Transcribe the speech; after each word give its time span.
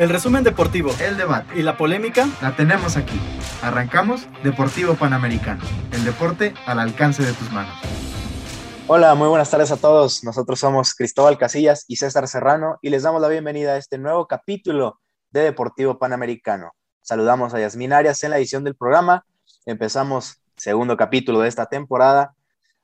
El 0.00 0.08
resumen 0.08 0.42
deportivo 0.42 0.90
El 0.98 1.18
debate. 1.18 1.60
y 1.60 1.62
la 1.62 1.76
polémica 1.76 2.26
La 2.40 2.56
tenemos 2.56 2.96
aquí. 2.96 3.20
Arrancamos 3.60 4.26
Deportivo 4.42 4.94
Panamericano. 4.94 5.62
El 5.92 6.06
deporte 6.06 6.54
al 6.64 6.78
alcance 6.78 7.22
de 7.22 7.34
tus 7.34 7.52
manos. 7.52 7.74
Hola, 8.86 9.14
muy 9.14 9.28
buenas 9.28 9.50
tardes 9.50 9.70
a 9.72 9.76
todos. 9.76 10.24
Nosotros 10.24 10.58
somos 10.58 10.94
Cristóbal 10.94 11.36
Casillas 11.36 11.84
y 11.86 11.96
César 11.96 12.28
Serrano 12.28 12.78
y 12.80 12.88
les 12.88 13.02
damos 13.02 13.20
la 13.20 13.28
bienvenida 13.28 13.72
a 13.72 13.76
este 13.76 13.98
nuevo 13.98 14.26
capítulo 14.26 15.02
de 15.32 15.42
Deportivo 15.42 15.98
Panamericano. 15.98 16.72
Saludamos 17.02 17.52
a 17.52 17.60
Yasmin 17.60 17.92
Arias 17.92 18.24
en 18.24 18.30
la 18.30 18.38
edición 18.38 18.64
del 18.64 18.76
programa. 18.76 19.26
Empezamos 19.66 20.40
segundo 20.56 20.96
capítulo 20.96 21.40
de 21.40 21.48
esta 21.50 21.66
temporada 21.66 22.34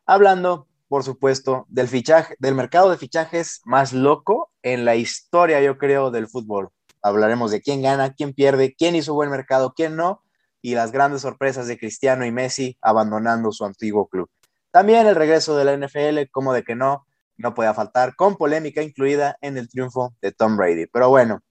hablando, 0.04 0.68
por 0.86 1.02
supuesto, 1.02 1.64
del 1.70 1.88
fichaje, 1.88 2.36
del 2.40 2.54
mercado 2.54 2.90
de 2.90 2.98
fichajes 2.98 3.62
más 3.64 3.94
loco 3.94 4.50
en 4.62 4.84
la 4.84 4.96
historia, 4.96 5.62
yo 5.62 5.78
creo, 5.78 6.10
del 6.10 6.28
fútbol. 6.28 6.68
Hablaremos 7.06 7.52
de 7.52 7.60
quién 7.60 7.82
gana, 7.82 8.14
quién 8.14 8.32
pierde, 8.32 8.74
quién 8.74 8.96
hizo 8.96 9.14
buen 9.14 9.30
mercado, 9.30 9.74
quién 9.76 9.94
no, 9.94 10.24
y 10.60 10.74
las 10.74 10.90
grandes 10.90 11.22
sorpresas 11.22 11.68
de 11.68 11.78
Cristiano 11.78 12.26
y 12.26 12.32
Messi 12.32 12.76
abandonando 12.82 13.52
su 13.52 13.64
antiguo 13.64 14.08
club. 14.08 14.28
También 14.72 15.06
el 15.06 15.14
regreso 15.14 15.56
de 15.56 15.64
la 15.64 15.76
NFL, 15.76 16.28
como 16.32 16.52
de 16.52 16.64
que 16.64 16.74
no, 16.74 17.06
no 17.36 17.54
podía 17.54 17.74
faltar, 17.74 18.16
con 18.16 18.34
polémica 18.34 18.82
incluida 18.82 19.36
en 19.40 19.56
el 19.56 19.68
triunfo 19.68 20.16
de 20.20 20.32
Tom 20.32 20.56
Brady. 20.56 20.86
Pero 20.86 21.08
bueno, 21.08 21.42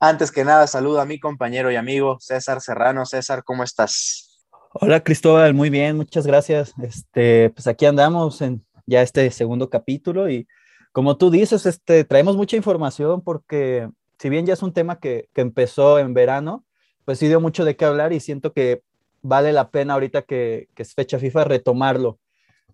antes 0.00 0.32
que 0.32 0.44
nada, 0.44 0.66
saludo 0.66 1.02
a 1.02 1.04
mi 1.04 1.20
compañero 1.20 1.70
y 1.70 1.76
amigo 1.76 2.16
César 2.18 2.62
Serrano. 2.62 3.04
César, 3.04 3.44
¿cómo 3.44 3.64
estás? 3.64 4.48
Hola 4.72 5.04
Cristóbal, 5.04 5.52
muy 5.52 5.68
bien, 5.68 5.98
muchas 5.98 6.26
gracias. 6.26 6.72
Este, 6.82 7.50
pues 7.50 7.66
aquí 7.66 7.84
andamos 7.84 8.40
en 8.40 8.64
ya 8.86 9.02
este 9.02 9.30
segundo 9.30 9.68
capítulo 9.68 10.30
y 10.30 10.48
como 10.92 11.18
tú 11.18 11.30
dices, 11.30 11.66
este, 11.66 12.04
traemos 12.04 12.36
mucha 12.36 12.56
información 12.56 13.20
porque 13.20 13.90
si 14.22 14.28
bien 14.28 14.46
ya 14.46 14.52
es 14.52 14.62
un 14.62 14.72
tema 14.72 15.00
que, 15.00 15.28
que 15.34 15.40
empezó 15.40 15.98
en 15.98 16.14
verano, 16.14 16.64
pues 17.04 17.18
sí 17.18 17.26
dio 17.26 17.40
mucho 17.40 17.64
de 17.64 17.74
qué 17.74 17.86
hablar 17.86 18.12
y 18.12 18.20
siento 18.20 18.52
que 18.52 18.84
vale 19.20 19.52
la 19.52 19.72
pena 19.72 19.94
ahorita 19.94 20.22
que, 20.22 20.68
que 20.76 20.84
es 20.84 20.94
fecha 20.94 21.18
FIFA 21.18 21.42
retomarlo, 21.42 22.20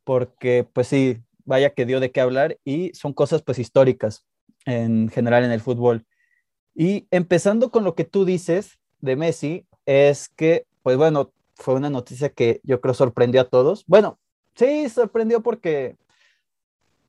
porque 0.05 0.69
pues 0.71 0.89
sí, 0.89 1.23
vaya 1.47 1.71
que 1.71 1.87
dio 1.87 2.01
de 2.01 2.13
qué 2.13 2.21
hablar 2.21 2.59
y 2.67 2.93
son 2.93 3.15
cosas 3.15 3.41
pues 3.41 3.59
históricas 3.59 4.27
en 4.67 5.09
general 5.09 5.43
en 5.43 5.51
el 5.51 5.63
fútbol. 5.63 6.05
Y 6.75 7.09
empezando 7.11 7.71
con 7.71 7.83
lo 7.83 7.95
que 7.95 8.05
tú 8.05 8.27
dices 8.27 8.79
de 9.01 9.17
Messi, 9.17 9.67
es 9.87 10.29
que, 10.29 10.67
pues 10.83 10.99
bueno, 10.99 11.33
fue 11.55 11.73
una 11.77 11.89
noticia 11.89 12.29
que 12.29 12.61
yo 12.63 12.83
creo 12.83 12.93
sorprendió 12.93 13.41
a 13.41 13.49
todos. 13.49 13.85
Bueno, 13.87 14.19
sí, 14.55 14.87
sorprendió 14.91 15.43
porque 15.43 15.97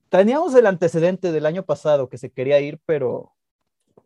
teníamos 0.07 0.55
el 0.55 0.65
antecedente 0.65 1.33
del 1.33 1.45
año 1.45 1.65
pasado 1.65 2.07
que 2.07 2.17
se 2.17 2.29
quería 2.31 2.61
ir, 2.61 2.79
pero 2.85 3.33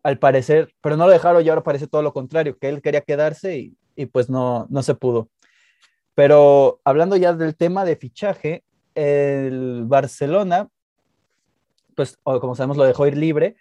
al 0.03 0.19
parecer, 0.19 0.73
pero 0.81 0.97
no 0.97 1.05
lo 1.05 1.11
dejaron 1.11 1.43
y 1.43 1.49
ahora 1.49 1.63
parece 1.63 1.87
todo 1.87 2.01
lo 2.01 2.13
contrario, 2.13 2.57
que 2.59 2.69
él 2.69 2.81
quería 2.81 3.01
quedarse 3.01 3.57
y, 3.57 3.77
y 3.95 4.05
pues 4.05 4.29
no, 4.29 4.67
no 4.69 4.83
se 4.83 4.95
pudo. 4.95 5.29
Pero 6.15 6.79
hablando 6.83 7.15
ya 7.15 7.33
del 7.33 7.55
tema 7.55 7.85
de 7.85 7.95
fichaje, 7.95 8.63
el 8.95 9.85
Barcelona, 9.85 10.69
pues 11.95 12.17
como 12.23 12.55
sabemos 12.55 12.77
lo 12.77 12.83
dejó 12.83 13.07
ir 13.07 13.17
libre, 13.17 13.55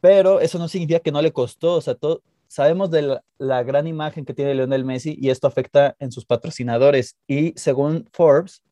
pero 0.00 0.40
eso 0.40 0.58
no 0.58 0.68
significa 0.68 1.00
que 1.00 1.12
no 1.12 1.22
le 1.22 1.32
costó, 1.32 1.74
o 1.74 1.80
sea, 1.80 1.94
todo, 1.94 2.22
sabemos 2.46 2.90
de 2.90 3.02
la, 3.02 3.24
la, 3.38 3.62
gran 3.62 3.86
imagen 3.86 4.24
que 4.24 4.34
tiene 4.34 4.54
Lionel 4.54 4.84
Messi 4.84 5.16
y 5.20 5.30
esto 5.30 5.46
afecta 5.46 5.96
en 5.98 6.12
sus 6.12 6.24
patrocinadores. 6.24 7.16
Y 7.26 7.52
según 7.56 8.08
Forbes, 8.12 8.62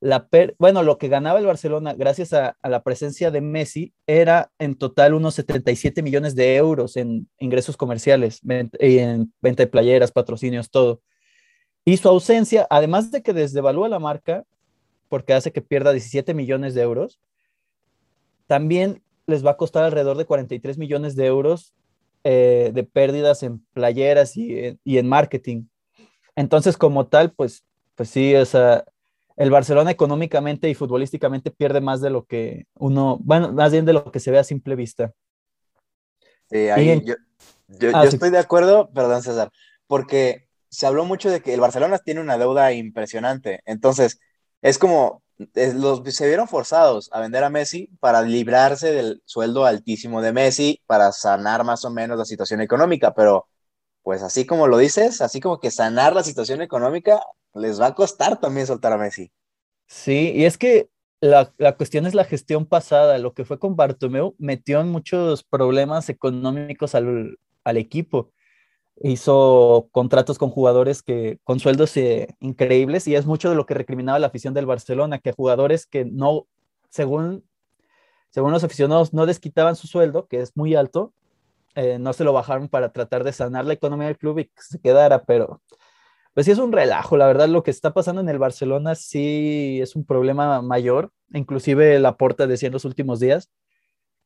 la 0.00 0.28
per, 0.28 0.56
bueno, 0.58 0.82
lo 0.82 0.96
que 0.96 1.08
ganaba 1.08 1.38
el 1.38 1.46
Barcelona 1.46 1.92
gracias 1.92 2.32
a, 2.32 2.56
la 2.62 2.82
presencia 2.82 3.30
de 3.30 3.42
Messi 3.42 3.92
era 4.06 4.50
en 4.58 4.74
total 4.74 5.12
unos 5.12 5.34
77 5.34 6.02
millones 6.02 6.34
de 6.34 6.56
euros 6.56 6.96
en 6.96 7.28
ingresos 7.38 7.76
comerciales, 7.76 8.40
en 8.44 9.32
venta 9.42 9.62
de 9.62 9.66
playeras, 9.66 10.10
patrocinios, 10.10 10.70
todo. 10.70 11.02
Y 11.84 11.98
su 11.98 12.08
ausencia, 12.08 12.66
además 12.70 13.10
de 13.10 13.22
que 13.22 13.34
desdevalúa 13.34 13.90
la 13.90 13.98
marca, 13.98 14.44
porque 15.08 15.34
hace 15.34 15.52
que 15.52 15.60
pierda 15.60 15.92
17 15.92 16.32
millones 16.32 16.74
de 16.74 16.82
euros, 16.82 17.20
también 18.46 19.02
les 19.26 19.44
va 19.44 19.52
a 19.52 19.56
costar 19.56 19.84
alrededor 19.84 20.16
de 20.16 20.24
43 20.24 20.78
millones 20.78 21.14
de 21.14 21.26
euros 21.26 21.74
eh, 22.24 22.70
de 22.72 22.84
pérdidas 22.84 23.42
en 23.42 23.64
playeras 23.74 24.36
y, 24.36 24.78
y, 24.82 24.98
en 24.98 25.08
marketing. 25.08 25.64
Entonces, 26.36 26.76
como 26.76 27.06
tal, 27.06 27.32
pues, 27.32 27.64
pues 27.94 28.08
sí, 28.08 28.34
o 28.34 28.44
sea, 28.44 28.84
el 29.40 29.50
Barcelona 29.50 29.90
económicamente 29.90 30.68
y 30.68 30.74
futbolísticamente 30.74 31.50
pierde 31.50 31.80
más 31.80 32.02
de 32.02 32.10
lo 32.10 32.26
que 32.26 32.66
uno, 32.74 33.16
bueno, 33.22 33.50
más 33.54 33.72
bien 33.72 33.86
de 33.86 33.94
lo 33.94 34.12
que 34.12 34.20
se 34.20 34.30
ve 34.30 34.38
a 34.38 34.44
simple 34.44 34.76
vista. 34.76 35.14
Sí, 36.50 36.68
ahí 36.68 36.90
en... 36.90 37.06
yo, 37.06 37.14
yo, 37.68 37.90
ah, 37.94 38.04
yo 38.04 38.10
sí. 38.10 38.16
estoy 38.16 38.28
de 38.28 38.38
acuerdo, 38.38 38.90
perdón 38.92 39.22
César, 39.22 39.50
porque 39.86 40.46
se 40.68 40.86
habló 40.86 41.06
mucho 41.06 41.30
de 41.30 41.40
que 41.40 41.54
el 41.54 41.60
Barcelona 41.60 41.98
tiene 41.98 42.20
una 42.20 42.36
deuda 42.36 42.70
impresionante. 42.74 43.62
Entonces, 43.64 44.20
es 44.60 44.76
como, 44.76 45.22
es, 45.54 45.74
los, 45.74 46.02
se 46.14 46.26
vieron 46.26 46.46
forzados 46.46 47.08
a 47.10 47.20
vender 47.20 47.42
a 47.42 47.48
Messi 47.48 47.88
para 47.98 48.20
librarse 48.20 48.92
del 48.92 49.22
sueldo 49.24 49.64
altísimo 49.64 50.20
de 50.20 50.34
Messi, 50.34 50.82
para 50.84 51.12
sanar 51.12 51.64
más 51.64 51.86
o 51.86 51.90
menos 51.90 52.18
la 52.18 52.26
situación 52.26 52.60
económica, 52.60 53.14
pero 53.14 53.48
pues 54.02 54.22
así 54.22 54.44
como 54.44 54.66
lo 54.66 54.76
dices, 54.76 55.22
así 55.22 55.40
como 55.40 55.60
que 55.60 55.70
sanar 55.70 56.14
la 56.14 56.24
situación 56.24 56.60
económica, 56.60 57.22
les 57.54 57.80
va 57.80 57.86
a 57.86 57.94
costar 57.94 58.40
también 58.40 58.66
soltar 58.66 58.92
a 58.92 58.98
Messi. 58.98 59.30
Sí, 59.86 60.32
y 60.34 60.44
es 60.44 60.56
que 60.56 60.88
la, 61.20 61.52
la 61.58 61.76
cuestión 61.76 62.06
es 62.06 62.14
la 62.14 62.24
gestión 62.24 62.66
pasada, 62.66 63.18
lo 63.18 63.34
que 63.34 63.44
fue 63.44 63.58
con 63.58 63.76
Bartomeu 63.76 64.34
metió 64.38 64.80
en 64.80 64.88
muchos 64.88 65.42
problemas 65.42 66.08
económicos 66.08 66.94
al, 66.94 67.38
al 67.64 67.76
equipo 67.76 68.32
hizo 69.02 69.88
contratos 69.92 70.38
con 70.38 70.50
jugadores 70.50 71.02
que 71.02 71.38
con 71.44 71.58
sueldos 71.58 71.96
eh, 71.96 72.28
increíbles 72.40 73.08
y 73.08 73.14
es 73.14 73.26
mucho 73.26 73.48
de 73.48 73.56
lo 73.56 73.66
que 73.66 73.74
recriminaba 73.74 74.18
la 74.18 74.26
afición 74.26 74.54
del 74.54 74.66
Barcelona, 74.66 75.18
que 75.18 75.32
jugadores 75.32 75.86
que 75.86 76.04
no, 76.04 76.46
según, 76.90 77.44
según 78.28 78.52
los 78.52 78.62
aficionados, 78.62 79.14
no 79.14 79.26
desquitaban 79.26 79.76
su 79.76 79.86
sueldo, 79.86 80.26
que 80.26 80.40
es 80.40 80.56
muy 80.56 80.74
alto, 80.74 81.14
eh, 81.74 81.98
no 81.98 82.12
se 82.12 82.24
lo 82.24 82.32
bajaron 82.32 82.68
para 82.68 82.92
tratar 82.92 83.24
de 83.24 83.32
sanar 83.32 83.64
la 83.64 83.72
economía 83.72 84.08
del 84.08 84.18
club 84.18 84.40
y 84.40 84.44
que 84.46 84.62
se 84.62 84.80
quedara, 84.80 85.24
pero 85.24 85.62
pues 86.34 86.46
sí 86.46 86.52
es 86.52 86.58
un 86.58 86.72
relajo, 86.72 87.16
la 87.16 87.26
verdad 87.26 87.48
lo 87.48 87.62
que 87.62 87.70
está 87.70 87.92
pasando 87.92 88.20
en 88.20 88.28
el 88.28 88.38
Barcelona 88.38 88.94
sí 88.94 89.80
es 89.80 89.96
un 89.96 90.04
problema 90.04 90.62
mayor, 90.62 91.12
inclusive 91.32 91.98
la 91.98 92.16
porta 92.16 92.46
decía 92.46 92.68
en 92.68 92.72
los 92.72 92.84
últimos 92.84 93.20
días 93.20 93.50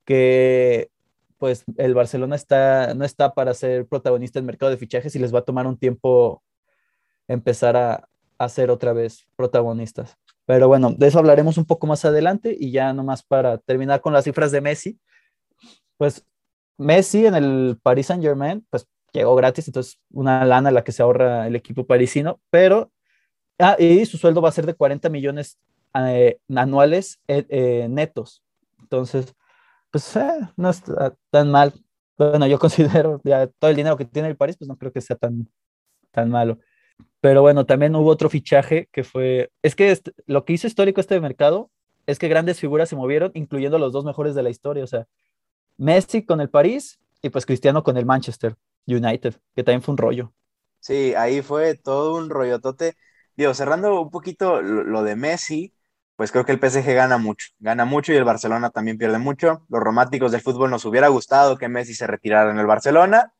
que 0.04 0.90
pues 1.38 1.64
el 1.76 1.94
Barcelona 1.94 2.36
está, 2.36 2.94
no 2.94 3.04
está 3.04 3.34
para 3.34 3.54
ser 3.54 3.86
protagonista 3.86 4.38
en 4.38 4.46
mercado 4.46 4.70
de 4.70 4.78
fichajes 4.78 5.14
y 5.16 5.18
les 5.18 5.34
va 5.34 5.40
a 5.40 5.44
tomar 5.44 5.66
un 5.66 5.78
tiempo 5.78 6.42
empezar 7.28 7.76
a, 7.76 8.08
a 8.38 8.48
ser 8.48 8.70
otra 8.70 8.92
vez 8.92 9.26
protagonistas. 9.36 10.16
Pero 10.46 10.68
bueno, 10.68 10.92
de 10.92 11.06
eso 11.06 11.18
hablaremos 11.18 11.56
un 11.58 11.64
poco 11.64 11.86
más 11.86 12.04
adelante 12.04 12.56
y 12.58 12.70
ya 12.70 12.92
nomás 12.92 13.22
para 13.22 13.58
terminar 13.58 14.00
con 14.00 14.12
las 14.12 14.24
cifras 14.24 14.52
de 14.52 14.60
Messi, 14.60 14.98
pues 15.96 16.24
Messi 16.76 17.26
en 17.26 17.34
el 17.34 17.78
Paris 17.82 18.06
Saint 18.06 18.22
Germain, 18.22 18.66
pues 18.70 18.86
llegó 19.14 19.34
gratis, 19.36 19.68
entonces 19.68 19.98
una 20.10 20.44
lana 20.44 20.70
la 20.70 20.84
que 20.84 20.92
se 20.92 21.02
ahorra 21.02 21.46
el 21.46 21.56
equipo 21.56 21.86
parisino, 21.86 22.40
pero, 22.50 22.92
ah, 23.58 23.76
y 23.78 24.04
su 24.06 24.18
sueldo 24.18 24.42
va 24.42 24.48
a 24.48 24.52
ser 24.52 24.66
de 24.66 24.74
40 24.74 25.08
millones 25.08 25.58
eh, 25.94 26.38
anuales 26.54 27.20
eh, 27.28 27.46
eh, 27.48 27.86
netos. 27.88 28.42
Entonces, 28.80 29.34
pues 29.90 30.16
eh, 30.16 30.22
no 30.56 30.70
está 30.70 31.14
tan 31.30 31.50
mal. 31.50 31.72
Bueno, 32.18 32.46
yo 32.46 32.58
considero 32.60 33.20
ya 33.24 33.46
todo 33.46 33.70
el 33.70 33.76
dinero 33.76 33.96
que 33.96 34.04
tiene 34.04 34.28
el 34.28 34.36
París, 34.36 34.56
pues 34.58 34.68
no 34.68 34.76
creo 34.76 34.92
que 34.92 35.00
sea 35.00 35.16
tan, 35.16 35.48
tan 36.10 36.30
malo. 36.30 36.58
Pero 37.20 37.42
bueno, 37.42 37.66
también 37.66 37.94
hubo 37.96 38.10
otro 38.10 38.28
fichaje 38.30 38.88
que 38.92 39.04
fue, 39.04 39.50
es 39.62 39.74
que 39.76 39.90
este, 39.90 40.12
lo 40.26 40.44
que 40.44 40.54
hizo 40.54 40.66
histórico 40.66 41.00
este 41.00 41.20
mercado 41.20 41.70
es 42.06 42.18
que 42.18 42.28
grandes 42.28 42.60
figuras 42.60 42.88
se 42.88 42.96
movieron, 42.96 43.30
incluyendo 43.34 43.78
los 43.78 43.92
dos 43.92 44.04
mejores 44.04 44.34
de 44.34 44.42
la 44.42 44.50
historia, 44.50 44.84
o 44.84 44.86
sea, 44.86 45.06
Messi 45.78 46.24
con 46.24 46.40
el 46.40 46.50
París 46.50 47.00
y 47.22 47.30
pues 47.30 47.46
Cristiano 47.46 47.82
con 47.82 47.96
el 47.96 48.06
Manchester 48.06 48.56
United, 48.86 49.34
que 49.54 49.64
también 49.64 49.82
fue 49.82 49.92
un 49.92 49.98
rollo. 49.98 50.32
Sí, 50.80 51.14
ahí 51.14 51.42
fue 51.42 51.74
todo 51.76 52.16
un 52.16 52.30
rollotote. 52.30 52.94
Digo, 53.36 53.54
cerrando 53.54 54.00
un 54.00 54.10
poquito 54.10 54.60
lo, 54.62 55.02
de 55.02 55.16
Messi, 55.16 55.74
pues 56.16 56.30
creo 56.30 56.44
que 56.44 56.52
el 56.52 56.60
PSG 56.60 56.94
gana 56.94 57.18
mucho, 57.18 57.48
gana 57.58 57.84
mucho 57.84 58.12
y 58.12 58.16
el 58.16 58.24
Barcelona 58.24 58.70
también 58.70 58.98
pierde 58.98 59.18
mucho. 59.18 59.64
Los 59.68 59.80
románticos 59.80 60.32
del 60.32 60.42
fútbol 60.42 60.70
nos 60.70 60.84
hubiera 60.84 61.08
gustado 61.08 61.56
que 61.56 61.68
Messi 61.68 61.94
se 61.94 62.06
retirara 62.06 62.50
en 62.50 62.58
el 62.58 62.66
Barcelona, 62.66 63.32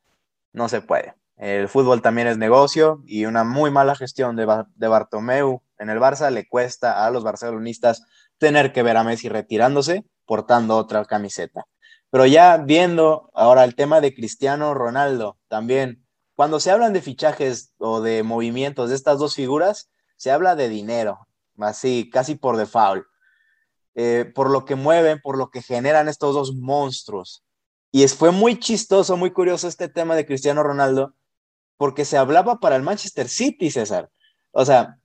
no 0.53 0.69
se 0.69 0.81
puede. 0.81 1.15
El 1.37 1.69
fútbol 1.69 2.01
también 2.01 2.29
es 2.29 2.39
negocio 2.39 3.03
y 3.07 3.27
una 3.27 3.45
muy 3.45 3.71
mala 3.71 3.95
gestión 3.95 4.37
de, 4.37 4.47
de 4.77 4.89
Bartomeu 4.89 5.63
en 5.79 5.91
el 5.91 5.99
Barça 5.99 6.31
le 6.31 6.49
cuesta 6.49 7.05
a 7.05 7.11
los 7.11 7.25
barcelonistas 7.25 8.05
tener 8.39 8.73
que 8.73 8.83
ver 8.83 8.97
a 8.97 9.05
Messi 9.05 9.29
retirándose 9.29 10.05
portando 10.25 10.77
otra 10.77 11.05
camiseta. 11.05 11.65
Pero 12.15 12.27
ya 12.27 12.59
viendo 12.59 13.29
ahora 13.35 13.65
el 13.65 13.75
tema 13.75 14.01
de 14.01 14.15
Cristiano 14.15 14.73
Ronaldo, 14.73 15.37
también, 15.49 16.07
cuando 16.37 16.61
se 16.61 16.71
hablan 16.71 16.93
de 16.93 17.03
fichajes 17.03 17.73
o 17.79 18.01
de 18.01 18.23
movimientos 18.23 18.91
de 18.91 18.95
estas 18.95 19.19
dos 19.19 19.35
figuras, 19.35 19.91
se 20.17 20.31
habla 20.31 20.55
de 20.55 20.69
dinero, 20.69 21.27
así, 21.59 22.09
casi 22.13 22.37
por 22.37 22.57
default, 22.57 23.05
eh, 23.97 24.31
por 24.33 24.49
lo 24.49 24.65
que 24.65 24.77
mueven, 24.77 25.21
por 25.25 25.37
lo 25.37 25.51
que 25.51 25.61
generan 25.61 26.07
estos 26.07 26.37
dos 26.37 26.55
monstruos. 26.55 27.43
Y 27.91 28.07
fue 28.07 28.31
muy 28.31 28.61
chistoso, 28.61 29.17
muy 29.17 29.33
curioso 29.33 29.67
este 29.67 29.89
tema 29.89 30.15
de 30.15 30.25
Cristiano 30.25 30.63
Ronaldo, 30.63 31.17
porque 31.77 32.05
se 32.05 32.17
hablaba 32.17 32.61
para 32.61 32.77
el 32.77 32.83
Manchester 32.85 33.29
City, 33.29 33.73
César. 33.73 34.09
O 34.53 34.65
sea, 34.65 35.01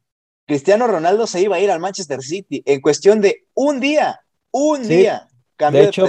Cristiano 0.45 0.85
Ronaldo 0.85 1.25
se 1.25 1.41
iba 1.41 1.55
a 1.55 1.59
ir 1.59 1.71
al 1.71 1.79
Manchester 1.79 2.21
City 2.21 2.61
en 2.67 2.81
cuestión 2.81 3.19
de 3.19 3.47
un 3.55 3.79
día, 3.79 4.21
un 4.51 4.87
día. 4.87 5.27
Cambió 5.55 5.81
de, 5.81 5.87
hecho, 5.87 6.05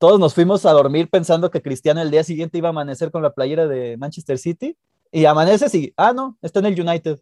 Todos 0.00 0.18
nos 0.18 0.32
fuimos 0.32 0.64
a 0.64 0.72
dormir 0.72 1.10
pensando 1.10 1.50
que 1.50 1.60
Cristiano 1.60 2.00
el 2.00 2.10
día 2.10 2.24
siguiente 2.24 2.56
iba 2.56 2.68
a 2.68 2.70
amanecer 2.70 3.10
con 3.10 3.22
la 3.22 3.34
playera 3.34 3.66
de 3.66 3.98
Manchester 3.98 4.38
City 4.38 4.78
y 5.12 5.26
amanece 5.26 5.76
y, 5.76 5.92
ah, 5.94 6.14
no, 6.14 6.38
está 6.40 6.60
en 6.60 6.66
el 6.66 6.80
United. 6.80 7.20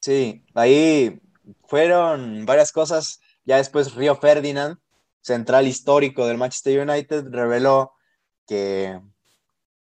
Sí, 0.00 0.42
ahí 0.54 1.20
fueron 1.66 2.46
varias 2.46 2.72
cosas. 2.72 3.20
Ya 3.44 3.58
después 3.58 3.94
Río 3.94 4.16
Ferdinand, 4.16 4.78
central 5.20 5.66
histórico 5.66 6.26
del 6.26 6.38
Manchester 6.38 6.88
United, 6.88 7.26
reveló 7.28 7.92
que, 8.46 8.98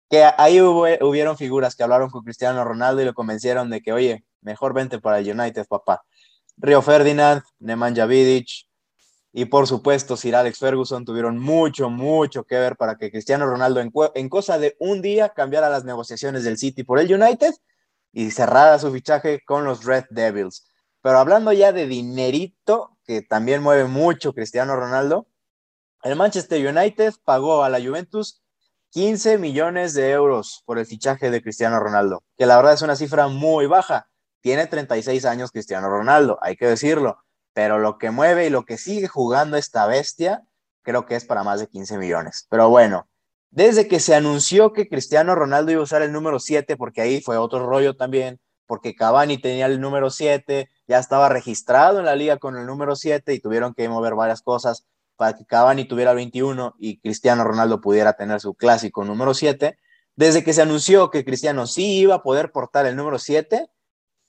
que 0.09 0.23
ahí 0.39 0.61
hubo, 0.61 0.87
hubieron 1.09 1.37
figuras 1.37 1.75
que 1.75 1.83
hablaron 1.83 2.09
con 2.09 2.23
Cristiano 2.23 2.63
Ronaldo 2.63 3.03
y 3.03 3.05
lo 3.05 3.15
convencieron 3.15 3.69
de 3.69 3.83
que, 3.83 3.93
oye, 3.93 4.25
mejor 4.43 4.75
vente 4.75 5.01
para 5.01 5.19
el 5.19 5.29
United, 5.29 5.67
papá. 5.67 6.05
Río 6.57 6.83
Ferdinand, 6.83 7.43
Nemanja 7.59 8.07
Vidic 8.07 8.68
y 9.39 9.45
por 9.45 9.69
supuesto 9.69 10.17
Sir 10.17 10.35
Alex 10.35 10.59
Ferguson 10.59 11.05
tuvieron 11.05 11.39
mucho, 11.39 11.91
mucho 11.91 12.43
que 12.43 12.59
ver 12.59 12.75
para 12.75 12.97
que 12.97 13.13
Cristiano 13.13 13.47
Ronaldo 13.47 13.81
en, 13.81 14.29
cosa 14.29 14.59
de 14.59 14.77
un 14.81 15.01
día 15.01 15.29
cambiara 15.29 15.69
las 15.69 15.85
negociaciones 15.85 16.43
del 16.43 16.59
City 16.59 16.83
por 16.83 16.99
el 16.99 17.15
United 17.15 17.55
y 18.13 18.33
cerrara 18.33 18.81
su 18.81 18.91
fichaje 18.91 19.41
con 19.47 19.65
los 19.65 19.85
Red 19.85 20.07
Devils. 20.11 20.67
Pero 21.03 21.19
hablando 21.19 21.53
ya 21.53 21.71
de 21.71 21.87
dinerito, 21.87 22.99
que 23.05 23.23
también 23.23 23.63
mueve 23.63 23.85
mucho 23.85 24.33
Cristiano 24.33 24.75
Ronaldo, 24.75 25.29
el 26.03 26.17
Manchester 26.17 26.77
United 26.77 27.15
pagó 27.25 27.63
a 27.63 27.69
la 27.69 27.81
Juventus 27.81 28.43
15 28.91 29.39
millones 29.39 29.95
de 29.95 30.11
euros 30.11 30.65
por 30.67 30.81
el 30.81 30.87
fichaje 30.87 31.31
de 31.31 31.41
Cristiano 31.41 31.79
Ronaldo, 31.79 32.25
que 32.37 32.47
la 32.47 32.57
verdad 32.57 32.73
es 32.73 32.83
una 32.83 32.97
cifra 32.97 33.29
muy 33.29 33.67
baja. 33.67 34.09
Tiene 34.41 34.67
36 34.67 35.25
años 35.27 35.53
Cristiano 35.53 35.89
Ronaldo, 35.89 36.41
hay 36.43 36.57
que 36.57 36.67
decirlo, 36.67 37.23
pero 37.53 37.79
lo 37.79 37.99
que 37.99 38.11
mueve 38.11 38.47
y 38.47 38.51
lo 38.51 38.65
que 38.65 38.79
sigue 38.79 39.09
jugando 39.09 39.57
esta 39.57 39.87
bestia, 39.87 40.43
creo 40.83 41.07
que 41.07 41.17
es 41.17 41.25
para 41.25 41.43
más 41.43 41.61
de 41.61 41.69
15 41.69 41.99
millones. 41.99 42.47
Pero 42.51 42.69
bueno, 42.69 43.09
desde 43.51 43.89
que 43.89 44.01
se 44.01 44.15
anunció 44.15 44.73
que 44.73 44.89
Cristiano 44.89 45.35
Ronaldo 45.35 45.73
iba 45.73 45.81
a 45.81 45.85
usar 45.85 46.03
el 46.03 46.13
número 46.13 46.39
7, 46.39 46.77
porque 46.77 47.01
ahí 47.01 47.21
fue 47.21 47.37
otro 47.37 47.67
rollo 47.67 47.97
también, 47.97 48.41
porque 48.67 48.95
Cavani 48.95 49.39
tenía 49.39 49.67
el 49.67 49.81
número 49.81 50.11
7, 50.11 50.69
ya 50.87 50.99
estaba 50.99 51.29
registrado 51.29 51.99
en 51.99 52.05
la 52.05 52.15
liga 52.15 52.37
con 52.37 52.57
el 52.57 52.67
número 52.67 52.95
7 52.97 53.33
y 53.33 53.41
tuvieron 53.41 53.75
que 53.75 53.89
mover 53.89 54.15
varias 54.15 54.43
cosas 54.43 54.87
para 55.17 55.37
que 55.37 55.45
Cavani 55.45 55.85
tuviera 55.87 56.13
el 56.13 56.17
21 56.17 56.77
y 56.79 57.01
Cristiano 57.01 57.43
Ronaldo 57.43 57.81
pudiera 57.81 58.13
tener 58.13 58.41
su 58.41 58.55
clásico 58.55 59.05
número 59.05 59.35
7. 59.35 59.77
Desde 60.15 60.45
que 60.45 60.53
se 60.53 60.63
anunció 60.63 61.11
que 61.11 61.25
Cristiano 61.25 61.67
sí 61.67 61.99
iba 61.99 62.17
a 62.17 62.23
poder 62.23 62.53
portar 62.53 62.87
el 62.87 62.95
número 62.95 63.19
7, 63.19 63.69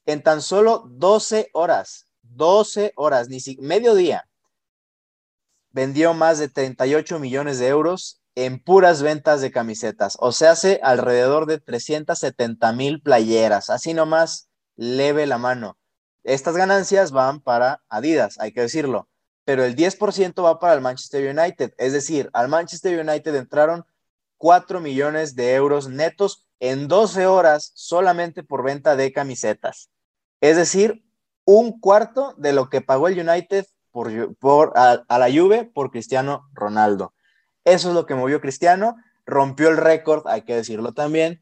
en 0.07 0.23
tan 0.23 0.41
solo 0.41 0.85
12 0.87 1.49
horas, 1.53 2.08
12 2.39 2.93
horas, 2.95 3.29
ni 3.29 3.39
si, 3.39 3.57
mediodía, 3.57 4.27
vendió 5.69 6.15
más 6.15 6.39
de 6.39 6.49
38 6.49 7.19
millones 7.19 7.59
de 7.59 7.67
euros 7.67 8.21
en 8.33 8.63
puras 8.63 9.01
ventas 9.03 9.41
de 9.41 9.51
camisetas, 9.51 10.15
o 10.19 10.31
sea, 10.31 10.51
hace 10.51 10.79
alrededor 10.81 11.45
de 11.45 11.59
370 11.59 12.71
mil 12.73 13.01
playeras, 13.01 13.69
así 13.69 13.93
nomás 13.93 14.49
leve 14.77 15.27
la 15.27 15.37
mano. 15.37 15.77
Estas 16.23 16.55
ganancias 16.55 17.11
van 17.11 17.41
para 17.41 17.83
Adidas, 17.89 18.39
hay 18.39 18.53
que 18.53 18.61
decirlo, 18.61 19.09
pero 19.43 19.65
el 19.65 19.75
10% 19.75 20.43
va 20.43 20.59
para 20.59 20.73
el 20.73 20.81
Manchester 20.81 21.37
United, 21.37 21.73
es 21.77 21.91
decir, 21.91 22.29
al 22.33 22.47
Manchester 22.47 22.97
United 22.99 23.35
entraron 23.35 23.85
4 24.37 24.79
millones 24.79 25.35
de 25.35 25.53
euros 25.55 25.89
netos 25.89 26.47
en 26.61 26.87
12 26.87 27.27
horas 27.27 27.71
solamente 27.75 28.43
por 28.43 28.63
venta 28.63 28.95
de 28.95 29.11
camisetas. 29.11 29.89
Es 30.39 30.55
decir, 30.55 31.03
un 31.51 31.79
cuarto 31.79 32.35
de 32.37 32.53
lo 32.53 32.69
que 32.69 32.81
pagó 32.81 33.07
el 33.07 33.27
United 33.27 33.65
por, 33.89 34.35
por 34.35 34.71
a, 34.75 35.03
la 35.09 35.31
Juve 35.31 35.65
por 35.65 35.89
Cristiano 35.89 36.47
Ronaldo. 36.53 37.15
Eso 37.65 37.89
es 37.89 37.95
lo 37.95 38.05
que 38.05 38.13
movió 38.13 38.39
Cristiano, 38.39 38.97
rompió 39.25 39.69
el 39.69 39.77
récord, 39.77 40.27
hay 40.27 40.43
que 40.43 40.55
decirlo 40.55 40.93
también, 40.93 41.41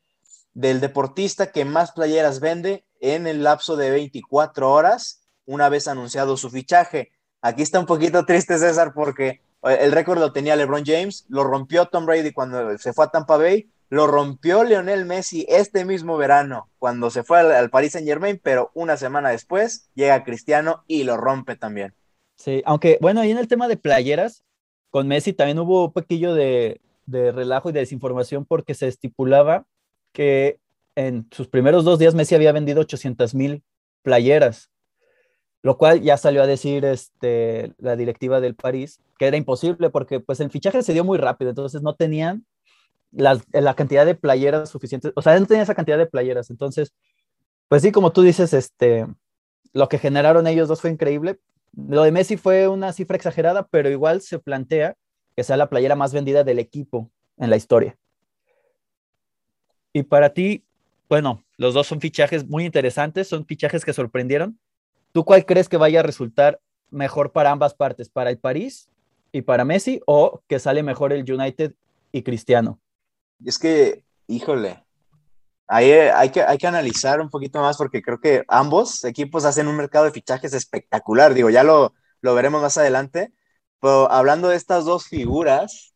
del 0.53 0.79
deportista 0.79 1.51
que 1.51 1.65
más 1.65 1.91
playeras 1.91 2.39
vende 2.39 2.85
en 3.01 3.27
el 3.27 3.43
lapso 3.43 3.75
de 3.75 3.91
24 3.91 4.71
horas 4.71 5.23
una 5.45 5.67
vez 5.67 5.89
anunciado 5.89 6.37
su 6.37 6.49
fichaje. 6.49 7.11
Aquí 7.41 7.61
está 7.61 7.77
un 7.77 7.85
poquito 7.85 8.25
triste 8.25 8.57
César 8.59 8.93
porque 8.93 9.41
el 9.61 9.91
récord 9.91 10.19
lo 10.19 10.31
tenía 10.31 10.55
LeBron 10.55 10.85
James, 10.85 11.25
lo 11.27 11.43
rompió 11.43 11.85
Tom 11.87 12.05
Brady 12.05 12.31
cuando 12.31 12.77
se 12.77 12.93
fue 12.93 13.03
a 13.03 13.09
Tampa 13.09 13.35
Bay 13.35 13.69
lo 13.89 14.07
rompió 14.07 14.63
Lionel 14.63 15.05
Messi 15.05 15.45
este 15.49 15.85
mismo 15.85 16.17
verano 16.17 16.69
cuando 16.77 17.09
se 17.09 17.23
fue 17.23 17.39
al, 17.39 17.69
Paris 17.69 17.93
Saint 17.93 18.07
Germain, 18.07 18.39
pero 18.41 18.71
una 18.73 18.97
semana 18.97 19.29
después 19.29 19.89
llega 19.95 20.23
Cristiano 20.23 20.83
y 20.87 21.03
lo 21.03 21.17
rompe 21.17 21.55
también. 21.55 21.93
Sí, 22.35 22.61
aunque 22.65 22.97
bueno, 23.01 23.21
ahí 23.21 23.31
en 23.31 23.37
el 23.37 23.47
tema 23.47 23.67
de 23.67 23.77
playeras, 23.77 24.43
con 24.89 25.07
Messi 25.07 25.33
también 25.33 25.59
hubo 25.59 25.85
un 25.85 25.93
poquillo 25.93 26.33
de, 26.33 26.81
de 27.05 27.31
relajo 27.31 27.69
y 27.69 27.73
de 27.73 27.79
desinformación 27.79 28.45
porque 28.45 28.73
se 28.73 28.87
estipulaba 28.87 29.65
que 30.11 30.59
en 30.95 31.27
sus 31.31 31.47
primeros 31.47 31.83
dos 31.83 31.99
días 31.99 32.15
Messi 32.15 32.35
había 32.35 32.51
vendido 32.51 32.81
800 32.81 33.35
mil 33.35 33.63
playeras, 34.01 34.69
lo 35.61 35.77
cual 35.77 36.01
ya 36.01 36.17
salió 36.17 36.43
a 36.43 36.47
decir 36.47 36.85
este, 36.85 37.73
la 37.77 37.95
directiva 37.95 38.39
del 38.41 38.55
París 38.55 38.99
que 39.17 39.25
era 39.25 39.37
imposible 39.37 39.89
porque 39.89 40.19
pues 40.19 40.39
el 40.39 40.51
fichaje 40.51 40.83
se 40.83 40.93
dio 40.93 41.03
muy 41.03 41.17
rápido, 41.17 41.49
entonces 41.49 41.81
no 41.81 41.95
tenían 41.95 42.45
la, 43.11 43.73
cantidad 43.75 44.05
de 44.05 44.15
playeras 44.15 44.69
suficientes, 44.69 45.11
o 45.15 45.21
sea, 45.21 45.39
no 45.39 45.45
tenía 45.45 45.63
esa 45.63 45.75
cantidad 45.75 45.97
de 45.97 46.05
playeras, 46.05 46.49
entonces, 46.49 46.93
pues 47.67 47.81
sí, 47.81 47.91
como 47.91 48.11
tú 48.11 48.21
dices, 48.21 48.53
este, 48.53 49.07
lo 49.73 49.89
que 49.89 49.99
generaron 49.99 50.47
ellos 50.47 50.67
dos 50.67 50.81
fue 50.81 50.89
increíble. 50.89 51.39
Lo 51.75 52.03
de 52.03 52.11
Messi 52.11 52.37
fue 52.37 52.67
una 52.67 52.93
cifra 52.93 53.17
exagerada, 53.17 53.67
pero 53.67 53.89
igual 53.89 54.21
se 54.21 54.39
plantea 54.39 54.95
que 55.35 55.43
sea 55.43 55.57
la 55.57 55.69
playera 55.69 55.95
más 55.95 56.13
vendida 56.13 56.43
del 56.43 56.59
equipo 56.59 57.11
en 57.37 57.49
la 57.49 57.57
historia. 57.57 57.97
Y 59.93 60.03
para 60.03 60.33
ti, 60.33 60.65
bueno, 61.09 61.43
los 61.57 61.73
dos 61.73 61.87
son 61.87 62.01
fichajes 62.01 62.47
muy 62.47 62.65
interesantes, 62.65 63.27
son 63.27 63.45
fichajes 63.45 63.85
que 63.85 63.93
sorprendieron. 63.93 64.59
¿Tú 65.11 65.25
cuál 65.25 65.45
crees 65.45 65.69
que 65.69 65.77
vaya 65.77 65.99
a 65.99 66.03
resultar 66.03 66.59
mejor 66.89 67.31
para 67.31 67.51
ambas 67.51 67.73
partes, 67.73 68.09
para 68.09 68.29
el 68.29 68.39
París 68.39 68.89
y 69.31 69.41
para 69.41 69.65
Messi, 69.65 70.01
o 70.05 70.41
que 70.47 70.59
sale 70.59 70.83
mejor 70.83 71.13
el 71.13 71.31
United 71.31 71.73
y 72.11 72.23
Cristiano? 72.23 72.79
Es 73.45 73.59
que, 73.59 74.03
híjole, 74.27 74.85
ahí 75.67 75.91
hay 75.91 76.29
que, 76.31 76.41
hay 76.41 76.57
que 76.57 76.67
analizar 76.67 77.21
un 77.21 77.29
poquito 77.29 77.59
más 77.59 77.77
porque 77.77 78.01
creo 78.01 78.19
que 78.19 78.43
ambos 78.47 79.03
equipos 79.03 79.45
hacen 79.45 79.67
un 79.67 79.75
mercado 79.75 80.05
de 80.05 80.11
fichajes 80.11 80.53
espectacular. 80.53 81.33
Digo, 81.33 81.49
ya 81.49 81.63
lo, 81.63 81.93
lo 82.21 82.35
veremos 82.35 82.61
más 82.61 82.77
adelante. 82.77 83.33
Pero 83.79 84.11
hablando 84.11 84.49
de 84.49 84.55
estas 84.55 84.85
dos 84.85 85.05
figuras, 85.07 85.93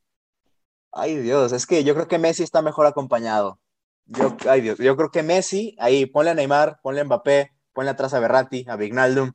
ay 0.91 1.17
Dios, 1.17 1.51
es 1.51 1.65
que 1.65 1.83
yo 1.83 1.95
creo 1.95 2.07
que 2.07 2.19
Messi 2.19 2.43
está 2.43 2.61
mejor 2.61 2.85
acompañado. 2.85 3.59
Yo, 4.05 4.35
ay 4.47 4.61
Dios, 4.61 4.77
yo 4.77 4.95
creo 4.97 5.09
que 5.09 5.23
Messi, 5.23 5.75
ahí 5.79 6.05
ponle 6.05 6.31
a 6.31 6.33
Neymar, 6.35 6.79
ponle 6.83 7.01
a 7.01 7.05
Mbappé, 7.05 7.51
ponle 7.73 7.91
atrás 7.91 8.13
a 8.13 8.19
Berratti, 8.19 8.65
a 8.67 8.75
Vignaldum, 8.75 9.31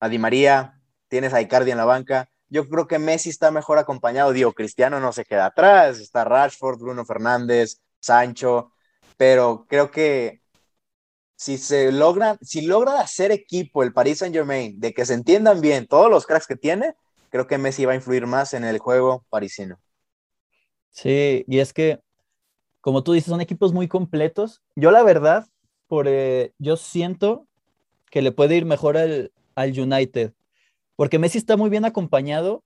a 0.00 0.08
Di 0.08 0.18
María, 0.18 0.80
tienes 1.08 1.34
a 1.34 1.40
Icardi 1.40 1.70
en 1.70 1.76
la 1.76 1.84
banca 1.84 2.30
yo 2.48 2.68
creo 2.68 2.86
que 2.86 2.98
Messi 2.98 3.30
está 3.30 3.50
mejor 3.50 3.78
acompañado. 3.78 4.32
Digo, 4.32 4.52
Cristiano 4.52 5.00
no 5.00 5.12
se 5.12 5.24
queda 5.24 5.46
atrás, 5.46 5.98
está 5.98 6.24
Rashford, 6.24 6.78
Bruno 6.78 7.04
Fernández, 7.04 7.80
Sancho, 8.00 8.72
pero 9.16 9.66
creo 9.68 9.90
que 9.90 10.42
si 11.36 11.58
se 11.58 11.92
logra, 11.92 12.38
si 12.40 12.62
logra 12.62 13.00
hacer 13.00 13.30
equipo 13.30 13.82
el 13.82 13.92
Paris 13.92 14.18
Saint 14.18 14.34
Germain, 14.34 14.78
de 14.80 14.94
que 14.94 15.04
se 15.04 15.14
entiendan 15.14 15.60
bien 15.60 15.86
todos 15.86 16.10
los 16.10 16.26
cracks 16.26 16.46
que 16.46 16.56
tiene, 16.56 16.94
creo 17.30 17.46
que 17.46 17.58
Messi 17.58 17.84
va 17.84 17.92
a 17.92 17.96
influir 17.96 18.26
más 18.26 18.54
en 18.54 18.64
el 18.64 18.78
juego 18.78 19.24
parisino. 19.28 19.78
Sí, 20.90 21.44
y 21.46 21.58
es 21.58 21.74
que, 21.74 22.00
como 22.80 23.02
tú 23.02 23.12
dices, 23.12 23.28
son 23.28 23.42
equipos 23.42 23.74
muy 23.74 23.86
completos. 23.86 24.62
Yo 24.76 24.90
la 24.90 25.02
verdad, 25.02 25.46
por, 25.88 26.06
eh, 26.08 26.54
yo 26.58 26.78
siento 26.78 27.46
que 28.10 28.22
le 28.22 28.32
puede 28.32 28.56
ir 28.56 28.64
mejor 28.64 28.96
al, 28.96 29.32
al 29.54 29.78
United 29.78 30.32
porque 30.96 31.18
Messi 31.18 31.38
está 31.38 31.56
muy 31.56 31.70
bien 31.70 31.84
acompañado 31.84 32.62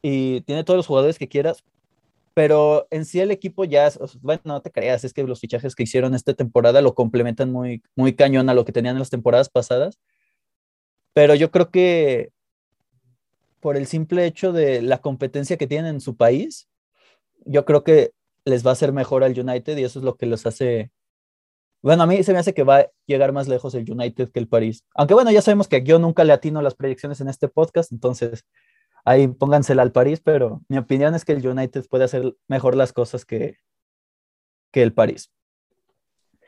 y 0.00 0.40
tiene 0.42 0.64
todos 0.64 0.78
los 0.78 0.86
jugadores 0.86 1.18
que 1.18 1.28
quieras, 1.28 1.64
pero 2.34 2.86
en 2.90 3.04
sí 3.04 3.20
el 3.20 3.30
equipo 3.30 3.64
ya, 3.64 3.90
bueno, 4.22 4.40
no 4.44 4.62
te 4.62 4.70
creas, 4.70 5.04
es 5.04 5.12
que 5.12 5.22
los 5.24 5.40
fichajes 5.40 5.74
que 5.74 5.82
hicieron 5.82 6.14
esta 6.14 6.34
temporada 6.34 6.80
lo 6.80 6.94
complementan 6.94 7.52
muy, 7.52 7.82
muy 7.94 8.14
cañón 8.14 8.48
a 8.48 8.54
lo 8.54 8.64
que 8.64 8.72
tenían 8.72 8.96
en 8.96 9.00
las 9.00 9.10
temporadas 9.10 9.50
pasadas. 9.50 9.98
Pero 11.12 11.34
yo 11.34 11.50
creo 11.50 11.70
que 11.70 12.30
por 13.60 13.76
el 13.76 13.86
simple 13.86 14.26
hecho 14.26 14.52
de 14.52 14.82
la 14.82 14.98
competencia 14.98 15.56
que 15.56 15.66
tienen 15.66 15.94
en 15.94 16.00
su 16.00 16.16
país, 16.16 16.68
yo 17.44 17.64
creo 17.64 17.84
que 17.84 18.12
les 18.44 18.66
va 18.66 18.70
a 18.70 18.72
hacer 18.72 18.92
mejor 18.92 19.24
al 19.24 19.38
United 19.38 19.76
y 19.76 19.84
eso 19.84 19.98
es 19.98 20.04
lo 20.04 20.16
que 20.16 20.26
los 20.26 20.46
hace. 20.46 20.90
Bueno, 21.82 22.04
a 22.04 22.06
mí 22.06 22.22
se 22.22 22.32
me 22.32 22.38
hace 22.38 22.54
que 22.54 22.62
va 22.62 22.78
a 22.78 22.86
llegar 23.06 23.32
más 23.32 23.48
lejos 23.48 23.74
el 23.74 23.90
United 23.90 24.30
que 24.30 24.38
el 24.38 24.48
París. 24.48 24.84
Aunque 24.94 25.14
bueno, 25.14 25.32
ya 25.32 25.42
sabemos 25.42 25.66
que 25.66 25.82
yo 25.82 25.98
nunca 25.98 26.22
le 26.22 26.32
atino 26.32 26.62
las 26.62 26.76
predicciones 26.76 27.20
en 27.20 27.28
este 27.28 27.48
podcast, 27.48 27.90
entonces 27.90 28.44
ahí 29.04 29.26
póngansela 29.26 29.82
al 29.82 29.90
París, 29.90 30.20
pero 30.24 30.62
mi 30.68 30.78
opinión 30.78 31.14
es 31.16 31.24
que 31.24 31.32
el 31.32 31.46
United 31.46 31.84
puede 31.90 32.04
hacer 32.04 32.36
mejor 32.46 32.76
las 32.76 32.92
cosas 32.92 33.24
que, 33.24 33.56
que 34.70 34.82
el 34.82 34.94
París. 34.94 35.32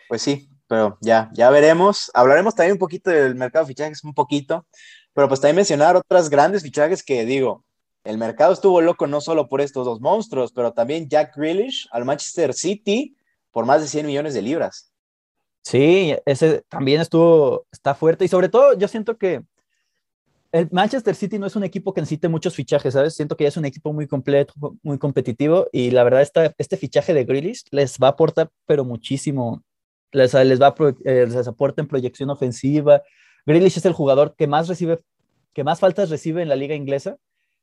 Pues 0.08 0.22
sí, 0.22 0.48
pero 0.68 0.98
ya, 1.00 1.30
ya 1.34 1.50
veremos. 1.50 2.12
Hablaremos 2.14 2.54
también 2.54 2.74
un 2.74 2.78
poquito 2.78 3.10
del 3.10 3.34
mercado 3.34 3.64
de 3.64 3.70
fichajes, 3.70 4.04
un 4.04 4.14
poquito, 4.14 4.66
pero 5.14 5.26
pues 5.26 5.40
también 5.40 5.56
mencionar 5.56 5.96
otras 5.96 6.30
grandes 6.30 6.62
fichajes 6.62 7.02
que 7.02 7.24
digo, 7.24 7.64
el 8.04 8.18
mercado 8.18 8.52
estuvo 8.52 8.80
loco 8.80 9.08
no 9.08 9.20
solo 9.20 9.48
por 9.48 9.60
estos 9.60 9.84
dos 9.84 10.00
monstruos, 10.00 10.52
pero 10.52 10.72
también 10.72 11.08
Jack 11.08 11.36
Grealish 11.36 11.88
al 11.90 12.04
Manchester 12.04 12.54
City 12.54 13.16
por 13.50 13.66
más 13.66 13.80
de 13.80 13.88
100 13.88 14.06
millones 14.06 14.34
de 14.34 14.42
libras. 14.42 14.93
Sí, 15.64 16.14
ese 16.26 16.62
también 16.68 17.00
estuvo, 17.00 17.66
está 17.72 17.94
fuerte 17.94 18.24
y 18.26 18.28
sobre 18.28 18.50
todo 18.50 18.74
yo 18.78 18.86
siento 18.86 19.16
que 19.16 19.42
el 20.52 20.68
Manchester 20.70 21.14
City 21.16 21.38
no 21.38 21.46
es 21.46 21.56
un 21.56 21.64
equipo 21.64 21.92
que 21.94 22.00
necesite 22.00 22.28
muchos 22.28 22.54
fichajes, 22.54 22.94
¿sabes? 22.94 23.14
Siento 23.14 23.36
que 23.36 23.44
ya 23.44 23.48
es 23.48 23.56
un 23.56 23.64
equipo 23.64 23.92
muy 23.92 24.06
completo, 24.06 24.54
muy 24.82 24.98
competitivo 24.98 25.66
y 25.72 25.90
la 25.90 26.04
verdad 26.04 26.22
esta, 26.22 26.54
este 26.58 26.76
fichaje 26.76 27.14
de 27.14 27.24
Grealish 27.24 27.64
les 27.70 27.98
va 27.98 28.08
a 28.08 28.10
aportar 28.10 28.50
pero 28.66 28.84
muchísimo, 28.84 29.64
les, 30.12 30.34
les 30.34 30.60
va 30.60 30.68
a, 30.68 30.74
eh, 31.04 31.26
les 31.28 31.48
aporta 31.48 31.82
en 31.82 31.88
proyección 31.88 32.30
ofensiva. 32.30 33.02
Grealish 33.46 33.78
es 33.78 33.86
el 33.86 33.94
jugador 33.94 34.36
que 34.36 34.46
más 34.46 34.68
recibe, 34.68 35.00
que 35.54 35.64
más 35.64 35.80
faltas 35.80 36.10
recibe 36.10 36.42
en 36.42 36.48
la 36.50 36.56
liga 36.56 36.74
inglesa, 36.74 37.16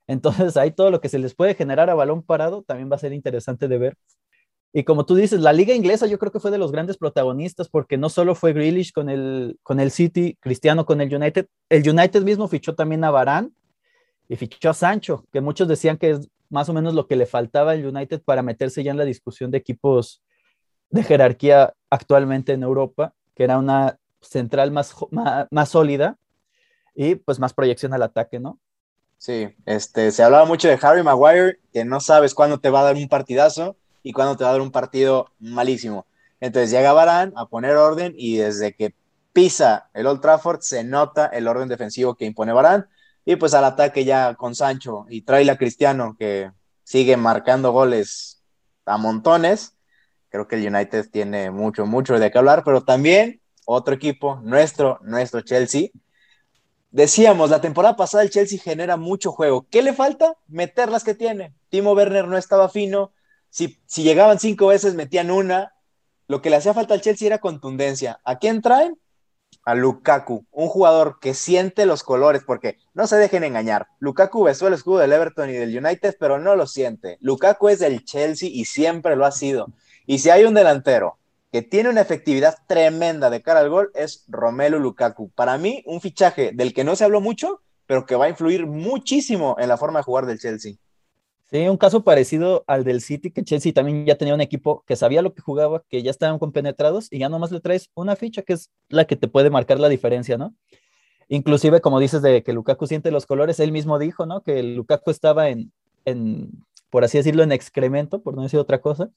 entonces 0.08 0.58
ahí 0.58 0.72
todo 0.72 0.92
lo 0.92 1.02
que 1.02 1.10
se 1.10 1.20
les 1.20 1.36
puede 1.36 1.56
generar 1.56 1.90
a 1.90 1.96
balón 1.96 2.24
parado 2.24 2.64
también 2.64 2.92
va 2.92 2.96
a 2.96 3.00
ser 3.00 3.14
interesante 3.14 3.68
de 3.68 3.78
ver. 3.78 3.98
Y 4.74 4.84
como 4.84 5.06
tú 5.06 5.16
dices, 5.16 5.42
la 5.42 5.52
liga 5.52 5.76
inglesa 5.76 6.08
yo 6.08 6.18
creo 6.18 6.32
que 6.32 6.40
fue 6.40 6.52
de 6.52 6.58
los 6.58 6.72
grandes 6.72 6.98
protagonistas 6.98 7.68
porque 7.68 7.98
no 7.98 8.10
solo 8.10 8.36
fue 8.36 8.54
Grealish 8.54 8.94
con 8.94 9.10
el, 9.10 9.60
con 9.64 9.82
el 9.82 9.92
City, 9.92 10.38
Cristiano 10.40 10.86
con 10.86 11.02
el 11.02 11.14
United, 11.14 11.48
el 11.70 11.90
United 11.90 12.24
mismo 12.24 12.48
fichó 12.48 12.74
también 12.74 13.04
a 13.04 13.12
Varane 13.12 13.50
y 14.30 14.38
fichó 14.38 14.70
a 14.70 14.74
Sancho, 14.74 15.26
que 15.34 15.42
muchos 15.42 15.68
decían 15.68 15.98
que 15.98 16.12
es 16.12 16.30
más 16.50 16.70
o 16.70 16.74
menos 16.74 16.94
lo 16.94 17.06
que 17.06 17.18
le 17.18 17.26
faltaba 17.26 17.72
al 17.72 17.86
United 17.86 18.22
para 18.24 18.44
meterse 18.44 18.84
ya 18.84 18.92
en 18.92 18.98
la 18.98 19.04
discusión 19.04 19.52
de 19.52 19.58
equipos 19.58 20.24
de 20.90 21.04
jerarquía 21.04 21.74
actualmente 21.90 22.54
en 22.54 22.64
Europa, 22.64 23.14
que 23.36 23.44
era 23.44 23.58
una 23.58 23.98
central 24.22 24.72
más, 24.72 24.96
más, 25.10 25.48
más 25.52 25.70
sólida 25.70 26.18
y 26.96 27.16
pues 27.16 27.40
más 27.40 27.54
proyección 27.54 27.94
al 27.94 28.04
ataque, 28.04 28.40
¿no? 28.40 28.60
Sí, 29.18 29.50
este, 29.66 30.12
se 30.12 30.24
hablaba 30.24 30.46
mucho 30.46 30.68
de 30.68 30.80
Harry 30.82 31.04
Maguire, 31.04 31.60
que 31.72 31.86
no 31.86 32.00
sabes 32.00 32.34
cuándo 32.34 32.60
te 32.60 32.70
va 32.70 32.82
a 32.82 32.86
dar 32.86 32.96
un 32.96 33.08
partidazo 33.08 33.78
y 34.04 34.14
cuando 34.14 34.36
te 34.38 34.44
va 34.44 34.50
a 34.50 34.54
dar 34.54 34.62
un 34.62 34.72
partido 34.72 35.32
malísimo. 35.40 36.06
Entonces 36.40 36.72
llega 36.72 36.94
Barán 36.94 37.34
a 37.36 37.46
poner 37.46 37.76
orden 37.76 38.14
y 38.18 38.38
desde 38.38 38.74
que 38.74 38.94
pisa 39.34 39.90
el 39.94 40.08
Old 40.08 40.22
Trafford 40.22 40.62
se 40.62 40.84
nota 40.84 41.28
el 41.28 41.48
orden 41.48 41.70
defensivo 41.70 42.16
que 42.16 42.26
impone 42.26 42.54
Barán 42.54 42.88
y 43.26 43.36
pues 43.36 43.54
al 43.54 43.66
ataque 43.66 44.04
ya 44.04 44.36
con 44.36 44.56
Sancho 44.56 45.06
y 45.10 45.22
trae 45.22 45.50
a 45.50 45.58
Cristiano 45.58 46.16
que 46.18 46.52
sigue 46.84 47.18
marcando 47.18 47.72
goles 47.72 48.42
a 48.86 48.98
montones. 48.98 49.76
Creo 50.30 50.48
que 50.48 50.56
el 50.56 50.74
United 50.74 51.10
tiene 51.12 51.52
mucho, 51.52 51.86
mucho 51.86 52.18
de 52.18 52.32
qué 52.32 52.38
hablar, 52.38 52.64
pero 52.64 52.84
también 52.84 53.42
otro 53.66 53.94
equipo, 53.94 54.40
nuestro, 54.44 55.00
nuestro 55.04 55.42
Chelsea. 55.42 55.90
Decíamos, 56.90 57.50
la 57.50 57.62
temporada 57.62 57.96
pasada 57.96 58.24
el 58.24 58.30
Chelsea 58.30 58.60
genera 58.60 58.98
mucho 58.98 59.32
juego. 59.32 59.68
¿Qué 59.70 59.82
le 59.82 59.94
falta? 59.94 60.36
Meter 60.48 60.90
las 60.90 61.04
que 61.04 61.14
tiene. 61.14 61.54
Timo 61.70 61.94
Werner 61.94 62.28
no 62.28 62.38
estaba 62.38 62.68
fino, 62.70 63.14
si, 63.52 63.78
llegaban 64.02 64.40
cinco 64.40 64.68
veces, 64.68 64.96
metían 64.96 65.30
una. 65.30 65.74
Lo 66.28 66.42
que 66.42 66.50
le 66.50 66.56
hacía 66.56 66.74
falta 66.74 66.94
al 66.94 67.02
Chelsea 67.02 67.28
era 67.28 67.40
contundencia. 67.40 68.22
¿A 68.24 68.40
quién 68.40 68.62
traen? 68.62 68.98
A 69.66 69.76
Lukaku, 69.76 70.46
un 70.52 70.70
jugador 70.70 71.20
que 71.20 71.34
siente 71.34 71.86
los 71.86 72.04
colores, 72.04 72.44
porque 72.48 72.78
no 72.94 73.06
se 73.06 73.18
dejen 73.18 73.44
engañar. 73.44 73.88
Lukaku 74.00 74.44
besó 74.44 74.68
el 74.68 74.74
escudo 74.74 75.00
del 75.00 75.12
Everton 75.12 75.50
y 75.50 75.54
del 75.54 75.78
United, 75.78 76.16
pero 76.18 76.40
no 76.40 76.56
lo 76.56 76.66
siente. 76.66 77.18
Lukaku 77.20 77.68
es 77.68 77.80
del 77.80 78.06
Chelsea 78.06 78.50
y 78.50 78.64
siempre 78.64 79.18
lo 79.18 79.26
ha 79.26 79.32
sido. 79.32 79.68
Y 80.08 80.20
si 80.20 80.30
hay 80.30 80.46
un 80.46 80.54
delantero 80.54 81.20
que 81.52 81.62
tiene 81.62 81.90
una 81.90 82.02
efectividad 82.02 82.58
tremenda 82.66 83.30
de 83.30 83.42
cara 83.42 83.60
al 83.60 83.70
gol, 83.70 83.92
es 83.94 84.24
Romelu 84.30 84.80
Lukaku. 84.80 85.30
Para 85.32 85.58
mí, 85.58 85.84
un 85.86 86.00
fichaje 86.00 86.52
del 86.54 86.74
que 86.74 86.86
no 86.86 86.96
se 86.96 87.04
habló 87.04 87.20
mucho, 87.20 87.62
pero 87.86 88.06
que 88.06 88.16
va 88.16 88.26
a 88.26 88.30
influir 88.30 88.66
muchísimo 88.66 89.58
en 89.60 89.68
la 89.68 89.76
forma 89.76 90.00
de 90.00 90.04
jugar 90.04 90.26
del 90.26 90.40
Chelsea. 90.40 90.76
Sí, 91.52 91.68
un 91.68 91.76
caso 91.76 92.06
parecido 92.06 92.64
al 92.66 92.86
del 92.86 93.02
City, 93.02 93.30
que 93.30 93.44
Chelsea 93.44 93.74
también 93.74 94.06
ya 94.06 94.16
tenía 94.16 94.34
un 94.34 94.40
equipo 94.40 94.86
que 94.88 94.96
sabía 94.96 95.22
lo 95.22 95.34
que 95.34 95.42
jugaba, 95.42 95.84
que 95.90 96.02
ya 96.02 96.10
estaban 96.10 96.40
compenetrados 96.40 97.12
y 97.12 97.20
ya 97.20 97.28
nomás 97.28 97.52
le 97.52 97.60
traes 97.60 97.90
una 97.94 98.16
ficha 98.16 98.42
que 98.42 98.54
es 98.54 98.72
la 98.88 99.04
que 99.04 99.18
te 99.18 99.28
puede 99.28 99.50
marcar 99.50 99.78
la 99.78 99.90
diferencia, 99.90 100.38
¿no? 100.38 100.56
Inclusive, 101.28 101.82
como 101.82 102.00
dices 102.00 102.22
de 102.22 102.42
que 102.42 102.54
Lukaku 102.54 102.88
siente 102.88 103.12
los 103.12 103.26
colores, 103.26 103.60
él 103.60 103.74
mismo 103.74 104.00
dijo, 104.00 104.26
¿no? 104.26 104.42
Que 104.44 104.64
Lukaku 104.64 105.12
estaba 105.12 105.50
en, 105.50 105.74
en 106.06 106.52
por 106.90 107.04
así 107.04 107.18
decirlo, 107.18 107.44
en 107.44 107.52
excremento, 107.52 108.22
por 108.22 108.34
no 108.34 108.44
decir 108.44 108.60
otra 108.60 108.80
cosa, 108.80 109.08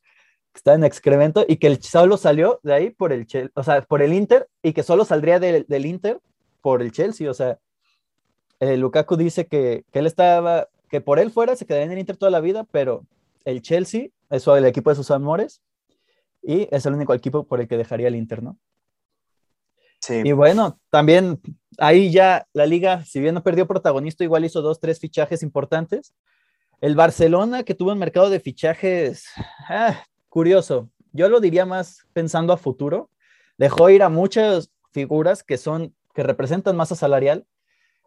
que 0.52 0.58
estaba 0.58 0.76
en 0.76 0.84
excremento 0.84 1.44
y 1.46 1.58
que 1.58 1.68
el 1.68 1.80
solo 1.84 2.16
salió 2.16 2.58
de 2.64 2.74
ahí 2.74 2.90
por 2.90 3.12
el, 3.12 3.28
o 3.54 3.62
sea, 3.62 3.82
por 3.82 4.02
el 4.02 4.12
Inter 4.12 4.48
y 4.60 4.72
que 4.72 4.82
solo 4.82 5.04
saldría 5.04 5.38
del 5.38 5.86
Inter 5.86 6.20
por 6.62 6.82
el 6.82 6.90
Chelsea, 6.90 7.30
o 7.30 7.34
sea, 7.34 7.60
eh, 8.58 8.76
Lukaku 8.76 9.16
dice 9.16 9.46
que 9.46 9.84
él 9.92 10.06
estaba 10.06 10.68
que 10.94 11.00
por 11.00 11.18
él 11.18 11.32
fuera 11.32 11.56
se 11.56 11.66
quedaría 11.66 11.86
en 11.86 11.90
el 11.90 11.98
Inter 11.98 12.16
toda 12.16 12.30
la 12.30 12.38
vida, 12.38 12.62
pero 12.70 13.04
el 13.44 13.62
Chelsea 13.62 14.10
es 14.30 14.46
el 14.46 14.64
equipo 14.64 14.90
de 14.90 14.94
sus 14.94 15.10
amores 15.10 15.60
y 16.40 16.68
es 16.70 16.86
el 16.86 16.94
único 16.94 17.12
equipo 17.14 17.48
por 17.48 17.60
el 17.60 17.66
que 17.66 17.76
dejaría 17.76 18.06
el 18.06 18.14
Inter, 18.14 18.44
¿no? 18.44 18.56
Sí. 20.00 20.22
Y 20.24 20.30
bueno, 20.30 20.78
también 20.90 21.40
ahí 21.78 22.12
ya 22.12 22.46
la 22.52 22.64
liga, 22.64 23.04
si 23.04 23.18
bien 23.18 23.34
no 23.34 23.42
perdió 23.42 23.66
protagonista, 23.66 24.22
igual 24.22 24.44
hizo 24.44 24.62
dos, 24.62 24.78
tres 24.78 25.00
fichajes 25.00 25.42
importantes. 25.42 26.14
El 26.80 26.94
Barcelona, 26.94 27.64
que 27.64 27.74
tuvo 27.74 27.90
un 27.90 27.98
mercado 27.98 28.30
de 28.30 28.38
fichajes 28.38 29.26
ah, 29.68 30.00
curioso, 30.28 30.90
yo 31.10 31.28
lo 31.28 31.40
diría 31.40 31.66
más 31.66 32.06
pensando 32.12 32.52
a 32.52 32.56
futuro, 32.56 33.10
dejó 33.58 33.90
ir 33.90 34.04
a 34.04 34.10
muchas 34.10 34.70
figuras 34.92 35.42
que 35.42 35.58
son, 35.58 35.92
que 36.14 36.22
representan 36.22 36.76
masa 36.76 36.94
salarial, 36.94 37.46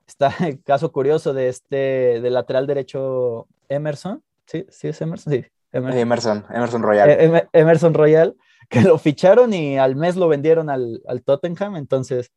está 0.07 0.33
el 0.45 0.61
caso 0.63 0.91
curioso 0.91 1.33
de 1.33 1.49
este, 1.49 2.21
del 2.21 2.33
lateral 2.33 2.65
derecho 2.67 3.47
Emerson. 3.69 4.23
Sí, 4.45 4.65
sí 4.69 4.87
es 4.87 5.01
Emerson. 5.01 5.33
Sí, 5.33 5.45
Emerson. 5.71 6.45
Emerson, 6.49 6.81
Royal. 6.81 7.09
E, 7.09 7.47
Emerson 7.53 7.93
Royal, 7.93 8.35
que 8.69 8.81
lo 8.81 8.97
ficharon 8.97 9.53
y 9.53 9.77
al 9.77 9.95
mes 9.95 10.15
lo 10.15 10.27
vendieron 10.27 10.69
al, 10.69 11.01
al 11.07 11.23
Tottenham. 11.23 11.75
Entonces, 11.75 12.31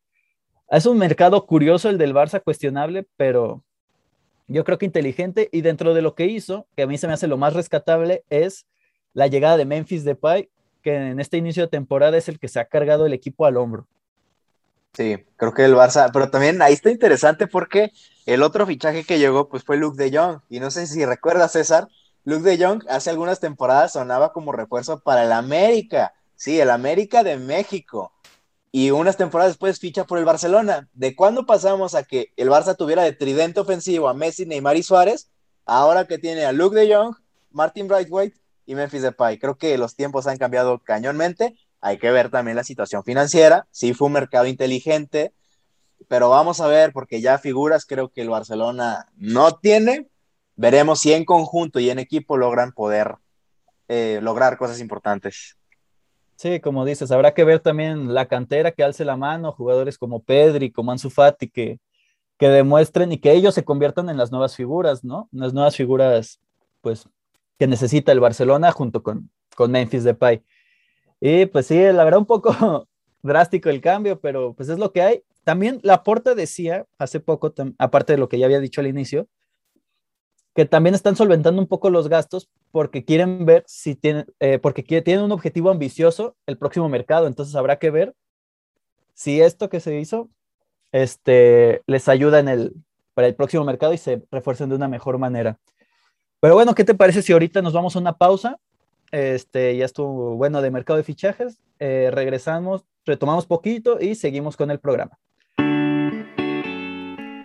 es 0.69 0.85
un 0.85 0.97
mercado 0.97 1.45
curioso 1.45 1.89
el 1.89 1.97
del 1.97 2.13
Barça, 2.13 2.41
cuestionable, 2.43 3.07
pero 3.17 3.63
yo 4.47 4.63
creo 4.63 4.77
que 4.77 4.85
inteligente. 4.85 5.49
Y 5.51 5.61
dentro 5.61 5.93
de 5.93 6.01
lo 6.01 6.15
que 6.15 6.25
hizo, 6.25 6.67
que 6.75 6.83
a 6.83 6.87
mí 6.87 6.97
se 6.97 7.07
me 7.07 7.13
hace 7.13 7.27
lo 7.27 7.37
más 7.37 7.53
rescatable, 7.53 8.23
es 8.29 8.67
la 9.13 9.27
llegada 9.27 9.57
de 9.57 9.65
Memphis 9.65 10.03
Depay, 10.03 10.49
que 10.81 10.95
en 10.95 11.19
este 11.19 11.37
inicio 11.37 11.63
de 11.63 11.69
temporada 11.69 12.17
es 12.17 12.27
el 12.27 12.39
que 12.39 12.47
se 12.47 12.59
ha 12.59 12.65
cargado 12.65 13.05
el 13.05 13.13
equipo 13.13 13.45
al 13.45 13.57
hombro. 13.57 13.87
Sí, 14.93 15.25
creo 15.37 15.53
que 15.53 15.63
el 15.63 15.73
Barça, 15.73 16.09
pero 16.11 16.29
también 16.29 16.61
ahí 16.61 16.73
está 16.73 16.91
interesante 16.91 17.47
porque 17.47 17.93
el 18.25 18.43
otro 18.43 18.67
fichaje 18.67 19.05
que 19.05 19.19
llegó 19.19 19.47
pues 19.47 19.63
fue 19.63 19.77
Luke 19.77 20.01
de 20.01 20.15
Jong 20.15 20.41
y 20.49 20.59
no 20.59 20.69
sé 20.69 20.85
si 20.85 21.05
recuerdas 21.05 21.53
César, 21.53 21.87
Luke 22.25 22.43
de 22.43 22.63
Jong 22.63 22.83
hace 22.89 23.09
algunas 23.09 23.39
temporadas 23.39 23.93
sonaba 23.93 24.33
como 24.33 24.51
refuerzo 24.51 24.99
para 24.99 25.23
el 25.23 25.31
América, 25.31 26.13
sí, 26.35 26.59
el 26.59 26.69
América 26.69 27.23
de 27.23 27.37
México 27.37 28.11
y 28.71 28.91
unas 28.91 29.15
temporadas 29.15 29.53
después 29.53 29.79
ficha 29.79 30.05
por 30.05 30.17
el 30.17 30.25
Barcelona. 30.25 30.89
¿De 30.93 31.15
cuándo 31.15 31.45
pasamos 31.45 31.95
a 31.95 32.03
que 32.03 32.33
el 32.37 32.49
Barça 32.49 32.75
tuviera 32.75 33.03
de 33.03 33.13
tridente 33.13 33.59
ofensivo 33.59 34.09
a 34.09 34.13
Messi, 34.13 34.45
Neymar 34.45 34.77
y 34.77 34.83
Suárez? 34.83 35.29
Ahora 35.65 36.05
que 36.05 36.17
tiene 36.17 36.45
a 36.45 36.51
Luke 36.51 36.75
de 36.75 36.93
Jong, 36.93 37.15
Martin 37.51 37.87
Brightwhite 37.87 38.37
y 38.65 38.75
Memphis 38.75 39.01
Depay. 39.03 39.39
Creo 39.39 39.57
que 39.57 39.77
los 39.77 39.95
tiempos 39.95 40.27
han 40.27 40.37
cambiado 40.37 40.79
cañonmente 40.79 41.57
hay 41.81 41.97
que 41.97 42.11
ver 42.11 42.29
también 42.29 42.55
la 42.55 42.63
situación 42.63 43.03
financiera. 43.03 43.67
Sí 43.71 43.93
fue 43.93 44.07
un 44.07 44.13
mercado 44.13 44.45
inteligente, 44.45 45.33
pero 46.07 46.29
vamos 46.29 46.61
a 46.61 46.67
ver, 46.67 46.93
porque 46.93 47.21
ya 47.21 47.39
figuras 47.39 47.85
creo 47.85 48.09
que 48.09 48.21
el 48.21 48.29
Barcelona 48.29 49.07
no 49.17 49.57
tiene. 49.57 50.07
Veremos 50.55 50.99
si 50.99 51.13
en 51.13 51.25
conjunto 51.25 51.79
y 51.79 51.89
en 51.89 51.99
equipo 51.99 52.37
logran 52.37 52.71
poder 52.71 53.15
eh, 53.87 54.19
lograr 54.21 54.57
cosas 54.57 54.79
importantes. 54.79 55.57
Sí, 56.35 56.59
como 56.59 56.85
dices, 56.85 57.11
habrá 57.11 57.33
que 57.33 57.43
ver 57.43 57.59
también 57.59 58.13
la 58.13 58.27
cantera 58.27 58.71
que 58.71 58.83
alce 58.83 59.05
la 59.05 59.17
mano, 59.17 59.51
jugadores 59.51 59.97
como 59.97 60.23
Pedri, 60.23 60.71
como 60.71 60.91
Ansu 60.91 61.09
Fati, 61.09 61.49
que, 61.49 61.79
que 62.37 62.47
demuestren 62.47 63.11
y 63.11 63.17
que 63.17 63.31
ellos 63.31 63.53
se 63.53 63.63
conviertan 63.63 64.09
en 64.09 64.17
las 64.17 64.31
nuevas 64.31 64.55
figuras, 64.55 65.03
¿no? 65.03 65.29
Las 65.31 65.53
nuevas 65.53 65.75
figuras, 65.75 66.39
pues, 66.81 67.07
que 67.59 67.67
necesita 67.67 68.11
el 68.11 68.19
Barcelona 68.19 68.71
junto 68.71 69.03
con, 69.03 69.29
con 69.55 69.71
Memphis 69.71 70.03
Depay. 70.03 70.43
Y 71.21 71.45
pues 71.45 71.67
sí, 71.67 71.79
la 71.79 72.03
verdad 72.03 72.19
un 72.19 72.25
poco 72.25 72.87
drástico 73.21 73.69
el 73.69 73.79
cambio, 73.79 74.19
pero 74.19 74.53
pues 74.53 74.67
es 74.69 74.79
lo 74.79 74.91
que 74.91 75.03
hay. 75.03 75.23
También 75.43 75.79
la 75.83 76.03
Porta 76.03 76.35
decía 76.35 76.85
hace 76.97 77.19
poco, 77.19 77.53
aparte 77.77 78.13
de 78.13 78.19
lo 78.19 78.27
que 78.27 78.39
ya 78.39 78.47
había 78.47 78.59
dicho 78.59 78.81
al 78.81 78.87
inicio, 78.87 79.27
que 80.55 80.65
también 80.65 80.95
están 80.95 81.15
solventando 81.15 81.61
un 81.61 81.67
poco 81.67 81.89
los 81.89 82.09
gastos 82.09 82.49
porque 82.71 83.05
quieren 83.05 83.45
ver 83.45 83.63
si 83.67 83.95
tienen, 83.95 84.25
eh, 84.39 84.59
porque 84.59 84.83
tienen 84.83 85.23
un 85.23 85.31
objetivo 85.31 85.69
ambicioso 85.69 86.35
el 86.47 86.57
próximo 86.57 86.89
mercado. 86.89 87.27
Entonces 87.27 87.55
habrá 87.55 87.77
que 87.77 87.91
ver 87.91 88.15
si 89.13 89.41
esto 89.41 89.69
que 89.69 89.79
se 89.79 89.99
hizo 89.99 90.29
este, 90.91 91.81
les 91.85 92.09
ayuda 92.09 92.39
en 92.39 92.49
el, 92.49 92.73
para 93.13 93.27
el 93.27 93.35
próximo 93.35 93.63
mercado 93.63 93.93
y 93.93 93.97
se 93.97 94.23
refuercen 94.31 94.69
de 94.69 94.75
una 94.75 94.87
mejor 94.87 95.19
manera. 95.19 95.59
Pero 96.39 96.55
bueno, 96.55 96.73
¿qué 96.73 96.83
te 96.83 96.95
parece 96.95 97.21
si 97.21 97.31
ahorita 97.31 97.61
nos 97.61 97.73
vamos 97.73 97.95
a 97.95 97.99
una 97.99 98.17
pausa? 98.17 98.57
Este, 99.11 99.75
ya 99.75 99.85
estuvo 99.85 100.35
bueno 100.35 100.61
de 100.61 100.71
mercado 100.71 100.97
de 100.97 101.03
fichajes. 101.03 101.59
Eh, 101.79 102.09
regresamos, 102.11 102.85
retomamos 103.05 103.45
poquito 103.45 103.99
y 103.99 104.15
seguimos 104.15 104.57
con 104.57 104.71
el 104.71 104.79
programa. 104.79 105.17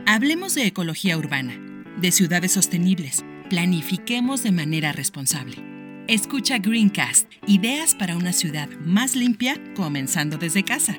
Hablemos 0.07 0.55
de 0.55 0.67
ecología 0.67 1.19
urbana, 1.19 1.59
de 2.01 2.13
ciudades 2.13 2.53
sostenibles. 2.53 3.25
Planifiquemos 3.51 4.43
de 4.43 4.53
manera 4.53 4.93
responsable. 4.93 5.57
Escucha 6.09 6.59
Greencast, 6.59 7.31
ideas 7.49 7.97
para 7.97 8.17
una 8.17 8.33
ciudad 8.33 8.69
más 8.81 9.17
limpia, 9.17 9.57
comenzando 9.75 10.39
desde 10.39 10.65
casa. 10.65 10.97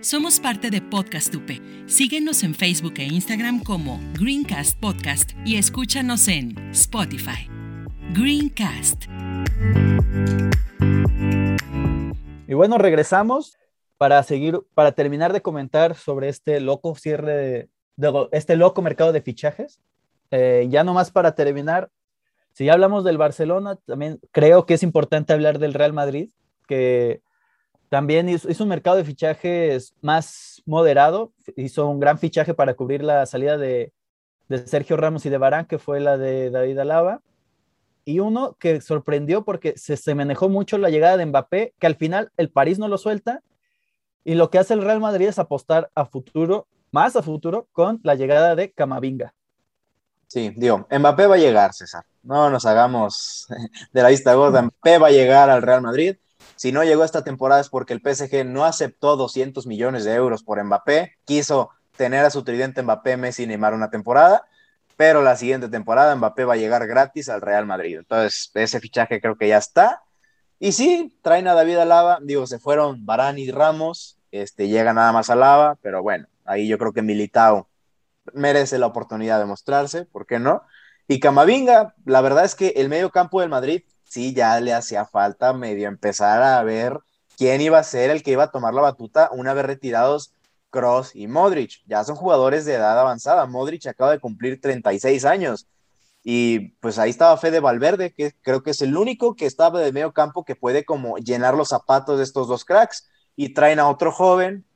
Somos 0.00 0.40
parte 0.40 0.70
de 0.70 0.80
Podcast 0.80 1.34
UP. 1.34 1.50
Síguenos 1.86 2.42
en 2.42 2.54
Facebook 2.54 2.94
e 2.96 3.04
Instagram 3.04 3.62
como 3.62 4.00
Greencast 4.14 4.78
Podcast 4.78 5.32
y 5.44 5.56
escúchanos 5.56 6.28
en 6.28 6.56
Spotify. 6.72 7.48
Greencast. 8.14 9.06
Y 12.46 12.54
bueno, 12.54 12.78
regresamos 12.78 13.58
para 13.98 14.22
seguir, 14.22 14.60
para 14.74 14.92
terminar 14.92 15.32
de 15.32 15.42
comentar 15.42 15.94
sobre 15.94 16.28
este 16.28 16.60
loco 16.60 16.94
cierre 16.94 17.68
de, 17.96 18.28
este 18.32 18.56
loco 18.56 18.80
mercado 18.80 19.12
de 19.12 19.20
fichajes. 19.20 19.80
Eh, 20.30 20.66
ya 20.70 20.84
nomás 20.84 21.10
para 21.10 21.34
terminar, 21.34 21.90
si 22.52 22.64
ya 22.64 22.72
hablamos 22.72 23.04
del 23.04 23.18
Barcelona, 23.18 23.76
también 23.86 24.20
creo 24.30 24.66
que 24.66 24.74
es 24.74 24.82
importante 24.82 25.32
hablar 25.32 25.58
del 25.58 25.74
Real 25.74 25.92
Madrid, 25.92 26.30
que 26.66 27.22
también 27.88 28.28
hizo, 28.28 28.62
un 28.62 28.68
mercado 28.68 28.96
de 28.96 29.04
fichajes 29.04 29.94
más 30.02 30.62
moderado, 30.66 31.32
hizo 31.56 31.88
un 31.88 32.00
gran 32.00 32.18
fichaje 32.18 32.54
para 32.54 32.74
cubrir 32.74 33.02
la 33.02 33.26
salida 33.26 33.56
de, 33.56 33.92
Sergio 34.64 34.96
Ramos 34.96 35.26
y 35.26 35.30
de 35.30 35.38
Barán, 35.38 35.66
que 35.66 35.78
fue 35.78 36.00
la 36.00 36.16
de 36.16 36.50
David 36.50 36.78
Alaba, 36.78 37.20
y 38.08 38.20
uno 38.20 38.56
que 38.58 38.80
sorprendió 38.80 39.44
porque 39.44 39.74
se, 39.76 39.96
se 39.96 40.14
manejó 40.14 40.48
mucho 40.48 40.78
la 40.78 40.90
llegada 40.90 41.16
de 41.16 41.26
Mbappé, 41.26 41.74
que 41.78 41.86
al 41.86 41.96
final 41.96 42.32
el 42.36 42.50
París 42.50 42.78
no 42.78 42.88
lo 42.88 42.96
suelta, 42.96 43.42
y 44.24 44.34
lo 44.34 44.50
que 44.50 44.58
hace 44.58 44.74
el 44.74 44.82
Real 44.82 45.00
Madrid 45.00 45.28
es 45.28 45.38
apostar 45.38 45.90
a 45.94 46.06
futuro, 46.06 46.66
más 46.90 47.16
a 47.16 47.22
futuro, 47.22 47.68
con 47.72 48.00
la 48.02 48.14
llegada 48.14 48.56
de 48.56 48.72
Camavinga. 48.72 49.34
Sí, 50.26 50.52
digo, 50.56 50.86
Mbappé 50.90 51.26
va 51.26 51.34
a 51.34 51.38
llegar, 51.38 51.74
César. 51.74 52.04
No 52.22 52.48
nos 52.48 52.64
hagamos 52.66 53.46
de 53.92 54.02
la 54.02 54.08
vista 54.08 54.32
gorda. 54.34 54.62
Mbappé 54.62 54.98
va 54.98 55.08
a 55.08 55.12
llegar 55.12 55.50
al 55.50 55.62
Real 55.62 55.82
Madrid 55.82 56.16
si 56.58 56.72
no 56.72 56.82
llegó 56.82 57.04
esta 57.04 57.22
temporada 57.22 57.60
es 57.60 57.68
porque 57.68 57.92
el 57.92 58.00
PSG 58.00 58.44
no 58.44 58.64
aceptó 58.64 59.16
200 59.16 59.66
millones 59.68 60.04
de 60.04 60.14
euros 60.14 60.42
por 60.42 60.62
Mbappé, 60.62 61.12
quiso 61.24 61.70
tener 61.96 62.24
a 62.24 62.30
su 62.30 62.42
tridente 62.42 62.82
Mbappé, 62.82 63.16
Messi 63.16 63.44
y 63.44 63.46
Neymar 63.46 63.74
una 63.74 63.90
temporada, 63.90 64.44
pero 64.98 65.22
la 65.22 65.36
siguiente 65.36 65.68
temporada 65.68 66.16
Mbappé 66.16 66.44
va 66.44 66.54
a 66.54 66.56
llegar 66.56 66.84
gratis 66.88 67.28
al 67.28 67.40
Real 67.40 67.64
Madrid. 67.66 67.98
Entonces, 67.98 68.50
ese 68.52 68.80
fichaje 68.80 69.20
creo 69.20 69.36
que 69.36 69.46
ya 69.46 69.58
está. 69.58 70.02
Y 70.58 70.72
sí, 70.72 71.16
traen 71.22 71.46
a 71.46 71.54
David 71.54 71.76
Alaba, 71.76 72.18
digo, 72.20 72.48
se 72.48 72.58
fueron 72.58 73.06
Barán 73.06 73.38
y 73.38 73.48
Ramos, 73.52 74.18
este, 74.32 74.66
llega 74.66 74.92
nada 74.92 75.12
más 75.12 75.30
Alaba, 75.30 75.76
pero 75.82 76.02
bueno, 76.02 76.26
ahí 76.44 76.66
yo 76.66 76.78
creo 76.78 76.92
que 76.92 77.02
Militao 77.02 77.68
merece 78.32 78.76
la 78.76 78.86
oportunidad 78.86 79.38
de 79.38 79.44
mostrarse, 79.44 80.04
¿por 80.04 80.26
qué 80.26 80.40
no? 80.40 80.62
Y 81.06 81.20
Camavinga, 81.20 81.94
la 82.04 82.20
verdad 82.20 82.44
es 82.44 82.56
que 82.56 82.70
el 82.74 82.88
medio 82.88 83.10
campo 83.10 83.40
del 83.40 83.50
Madrid 83.50 83.84
sí 84.02 84.34
ya 84.34 84.58
le 84.58 84.74
hacía 84.74 85.04
falta 85.04 85.52
medio 85.52 85.86
empezar 85.86 86.42
a 86.42 86.60
ver 86.64 86.98
quién 87.36 87.60
iba 87.60 87.78
a 87.78 87.84
ser 87.84 88.10
el 88.10 88.24
que 88.24 88.32
iba 88.32 88.42
a 88.42 88.50
tomar 88.50 88.74
la 88.74 88.82
batuta 88.82 89.30
una 89.30 89.54
vez 89.54 89.64
retirados 89.64 90.34
Cross 90.70 91.14
y 91.14 91.26
Modric. 91.26 91.82
Ya 91.86 92.04
son 92.04 92.16
jugadores 92.16 92.64
de 92.64 92.74
edad 92.74 92.98
avanzada. 92.98 93.46
Modric 93.46 93.86
acaba 93.86 94.12
de 94.12 94.20
cumplir 94.20 94.60
36 94.60 95.24
años. 95.24 95.68
Y 96.22 96.70
pues 96.80 96.98
ahí 96.98 97.10
estaba 97.10 97.36
Fede 97.36 97.60
Valverde, 97.60 98.12
que 98.12 98.32
creo 98.42 98.62
que 98.62 98.70
es 98.72 98.82
el 98.82 98.96
único 98.96 99.34
que 99.34 99.46
estaba 99.46 99.80
de 99.80 99.92
medio 99.92 100.12
campo 100.12 100.44
que 100.44 100.56
puede 100.56 100.84
como 100.84 101.16
llenar 101.18 101.54
los 101.54 101.68
zapatos 101.68 102.18
de 102.18 102.24
estos 102.24 102.48
dos 102.48 102.64
cracks. 102.64 103.08
Y 103.36 103.54
traen 103.54 103.78
a 103.78 103.88
otro 103.88 104.10
joven, 104.12 104.66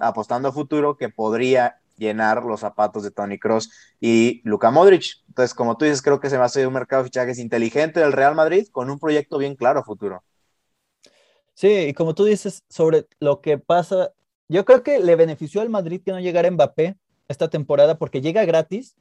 apostando 0.00 0.48
a 0.48 0.52
futuro, 0.52 0.96
que 0.96 1.10
podría 1.10 1.80
llenar 1.96 2.44
los 2.44 2.60
zapatos 2.60 3.02
de 3.02 3.10
Tony 3.10 3.38
Cross 3.38 3.70
y 4.00 4.40
Luka 4.44 4.70
Modric. 4.70 5.22
Entonces, 5.28 5.54
como 5.54 5.76
tú 5.76 5.84
dices, 5.84 6.02
creo 6.02 6.20
que 6.20 6.30
se 6.30 6.36
va 6.36 6.44
a 6.44 6.46
hacer 6.46 6.66
un 6.66 6.74
mercado 6.74 7.02
de 7.02 7.08
fichajes 7.08 7.38
inteligente 7.38 8.00
del 8.00 8.12
Real 8.12 8.34
Madrid 8.34 8.68
con 8.70 8.90
un 8.90 8.98
proyecto 8.98 9.38
bien 9.38 9.56
claro 9.56 9.80
a 9.80 9.84
futuro. 9.84 10.22
Sí, 11.54 11.68
y 11.68 11.94
como 11.94 12.14
tú 12.14 12.24
dices 12.24 12.64
sobre 12.68 13.06
lo 13.18 13.40
que 13.40 13.58
pasa, 13.58 14.12
yo 14.48 14.64
creo 14.64 14.82
que 14.82 14.98
le 15.00 15.16
benefició 15.16 15.60
al 15.60 15.68
Madrid 15.68 16.00
que 16.04 16.12
no 16.12 16.20
llegara 16.20 16.50
Mbappé 16.50 16.96
esta 17.28 17.48
temporada 17.48 17.98
porque 17.98 18.20
llega 18.20 18.44
gratis 18.44 18.96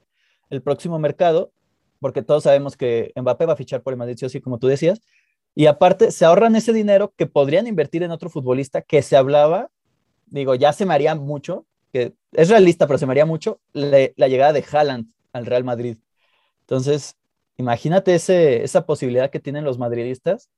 el 0.49 0.61
próximo 0.61 0.99
mercado, 0.99 1.51
porque 1.99 2.21
todos 2.21 2.43
sabemos 2.43 2.77
que 2.77 3.11
Mbappé 3.15 3.45
va 3.45 3.53
a 3.53 3.57
fichar 3.57 3.81
por 3.81 3.93
el 3.93 3.97
Madrid, 3.97 4.15
sí 4.17 4.25
o 4.25 4.29
sí, 4.29 4.41
como 4.41 4.59
tú 4.59 4.67
decías, 4.67 5.01
y 5.55 5.67
aparte 5.67 6.11
se 6.11 6.25
ahorran 6.25 6.55
ese 6.55 6.73
dinero 6.73 7.13
que 7.15 7.27
podrían 7.27 7.67
invertir 7.67 8.03
en 8.03 8.11
otro 8.11 8.29
futbolista 8.29 8.81
que 8.81 9.01
se 9.01 9.15
hablaba, 9.15 9.69
digo, 10.25 10.55
ya 10.55 10.73
se 10.73 10.85
me 10.85 10.93
haría 10.93 11.15
mucho, 11.15 11.65
es 11.93 12.49
realista, 12.49 12.87
pero 12.87 12.97
se 12.97 13.05
me 13.05 13.13
haría 13.13 13.25
mucho 13.25 13.61
la 13.71 14.27
llegada 14.27 14.51
de 14.51 14.65
Haaland 14.69 15.07
al 15.31 15.45
Real 15.45 15.63
Madrid. 15.63 15.97
Entonces, 16.61 17.15
imagínate 17.57 18.15
ese, 18.15 18.63
esa 18.63 18.85
posibilidad 18.85 19.29
que 19.29 19.39
tienen 19.39 19.63
los 19.63 19.77
madridistas, 19.77 20.49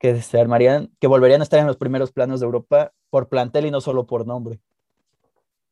que 0.00 0.20
se 0.20 0.40
armarían, 0.40 0.90
que 0.98 1.06
volverían 1.06 1.42
a 1.42 1.44
estar 1.44 1.60
en 1.60 1.68
los 1.68 1.76
primeros 1.76 2.10
planos 2.10 2.40
de 2.40 2.46
Europa 2.46 2.92
por 3.08 3.28
plantel 3.28 3.66
y 3.66 3.70
no 3.70 3.80
solo 3.80 4.06
por 4.06 4.26
nombre. 4.26 4.58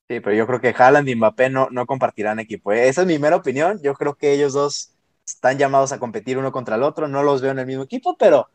Sí, 0.06 0.20
pero 0.20 0.36
yo 0.36 0.46
creo 0.46 0.60
que 0.60 0.74
Haaland 0.76 1.08
y 1.08 1.16
Mbappé 1.16 1.50
no, 1.50 1.68
no 1.72 1.86
compartirán 1.86 2.38
equipo. 2.38 2.72
¿eh? 2.72 2.88
Esa 2.88 3.00
es 3.00 3.06
mi 3.06 3.18
mera 3.18 3.36
opinión. 3.36 3.80
Yo 3.82 3.94
creo 3.94 4.14
que 4.14 4.32
ellos 4.32 4.52
dos 4.52 4.92
están 5.26 5.58
llamados 5.58 5.90
a 5.90 5.98
competir 5.98 6.38
uno 6.38 6.52
contra 6.52 6.76
el 6.76 6.84
otro. 6.84 7.08
No 7.08 7.24
los 7.24 7.42
veo 7.42 7.50
en 7.50 7.58
el 7.58 7.66
mismo 7.66 7.82
equipo, 7.82 8.16
pero 8.16 8.48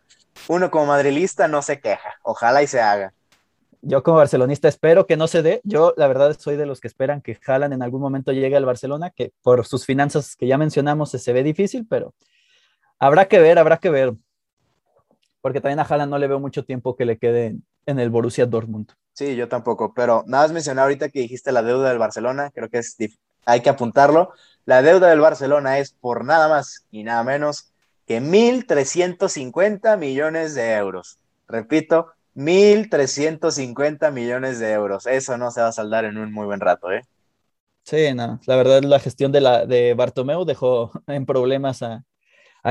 uno 0.47 0.71
como 0.71 0.85
madrilista 0.87 1.47
no 1.47 1.61
se 1.61 1.81
queja. 1.81 2.15
Ojalá 2.23 2.63
y 2.63 2.67
se 2.67 2.79
haga 2.79 3.13
yo 3.83 4.01
como 4.01 4.17
barcelonista 4.17 4.67
espero 4.67 5.05
que 5.05 5.17
no 5.17 5.27
se 5.27 5.41
dé. 5.41 5.61
Yo 5.63 5.93
la 5.97 6.07
verdad 6.07 6.35
soy 6.39 6.55
de 6.55 6.65
los 6.65 6.79
que 6.79 6.87
esperan 6.87 7.21
que 7.21 7.37
Haaland 7.45 7.73
en 7.73 7.83
algún 7.83 8.01
momento 8.01 8.31
llegue 8.31 8.55
al 8.55 8.65
Barcelona, 8.65 9.11
que 9.11 9.33
por 9.41 9.65
sus 9.65 9.85
finanzas 9.85 10.35
que 10.35 10.47
ya 10.47 10.57
mencionamos 10.57 11.11
se 11.11 11.33
ve 11.33 11.43
difícil, 11.43 11.85
pero 11.87 12.13
habrá 12.97 13.27
que 13.27 13.39
ver, 13.39 13.59
habrá 13.59 13.77
que 13.77 13.89
ver. 13.89 14.13
Porque 15.43 15.59
también 15.59 15.79
a 15.79 15.83
Haaland 15.83 16.09
no 16.09 16.17
le 16.17 16.29
veo 16.29 16.39
mucho 16.39 16.63
tiempo 16.63 16.95
que 16.95 17.03
le 17.03 17.17
quede 17.17 17.57
en, 17.85 17.99
el 17.99 18.09
Borussia 18.09 18.45
Dortmund. 18.45 18.93
Sí, 19.11 19.35
yo 19.35 19.49
tampoco, 19.49 19.93
pero 19.93 20.23
nada 20.25 20.45
más 20.45 20.53
mencionar 20.53 20.83
ahorita 20.83 21.09
que 21.09 21.19
dijiste 21.19 21.51
la 21.51 21.61
deuda 21.61 21.89
del 21.89 21.97
Barcelona, 21.99 22.49
creo 22.49 22.69
que 22.69 22.77
es 22.77 22.95
hay 23.45 23.59
que 23.59 23.69
apuntarlo. 23.69 24.31
La 24.63 24.81
deuda 24.81 25.09
del 25.09 25.19
Barcelona 25.19 25.79
es 25.79 25.91
por 25.91 26.23
nada 26.23 26.47
más 26.47 26.85
y 26.91 27.03
nada 27.03 27.25
menos 27.25 27.73
que 28.07 28.21
1.350 28.21 29.97
millones 29.97 30.55
de 30.55 30.75
euros. 30.75 31.19
Repito, 31.49 32.13
1.350 32.35 34.11
millones 34.13 34.59
de 34.59 34.71
euros. 34.71 35.07
Eso 35.07 35.37
no 35.37 35.51
se 35.51 35.59
va 35.59 35.67
a 35.67 35.73
saldar 35.73 36.05
en 36.05 36.17
un 36.17 36.31
muy 36.31 36.45
buen 36.45 36.61
rato, 36.61 36.89
¿eh? 36.89 37.01
Sí, 37.83 38.13
no. 38.13 38.39
La 38.45 38.55
verdad, 38.55 38.81
la 38.83 38.99
gestión 38.99 39.33
de, 39.33 39.41
la, 39.41 39.65
de 39.65 39.93
Bartomeu 39.93 40.45
dejó 40.45 40.91
en 41.07 41.25
problemas 41.25 41.83
a, 41.83 42.05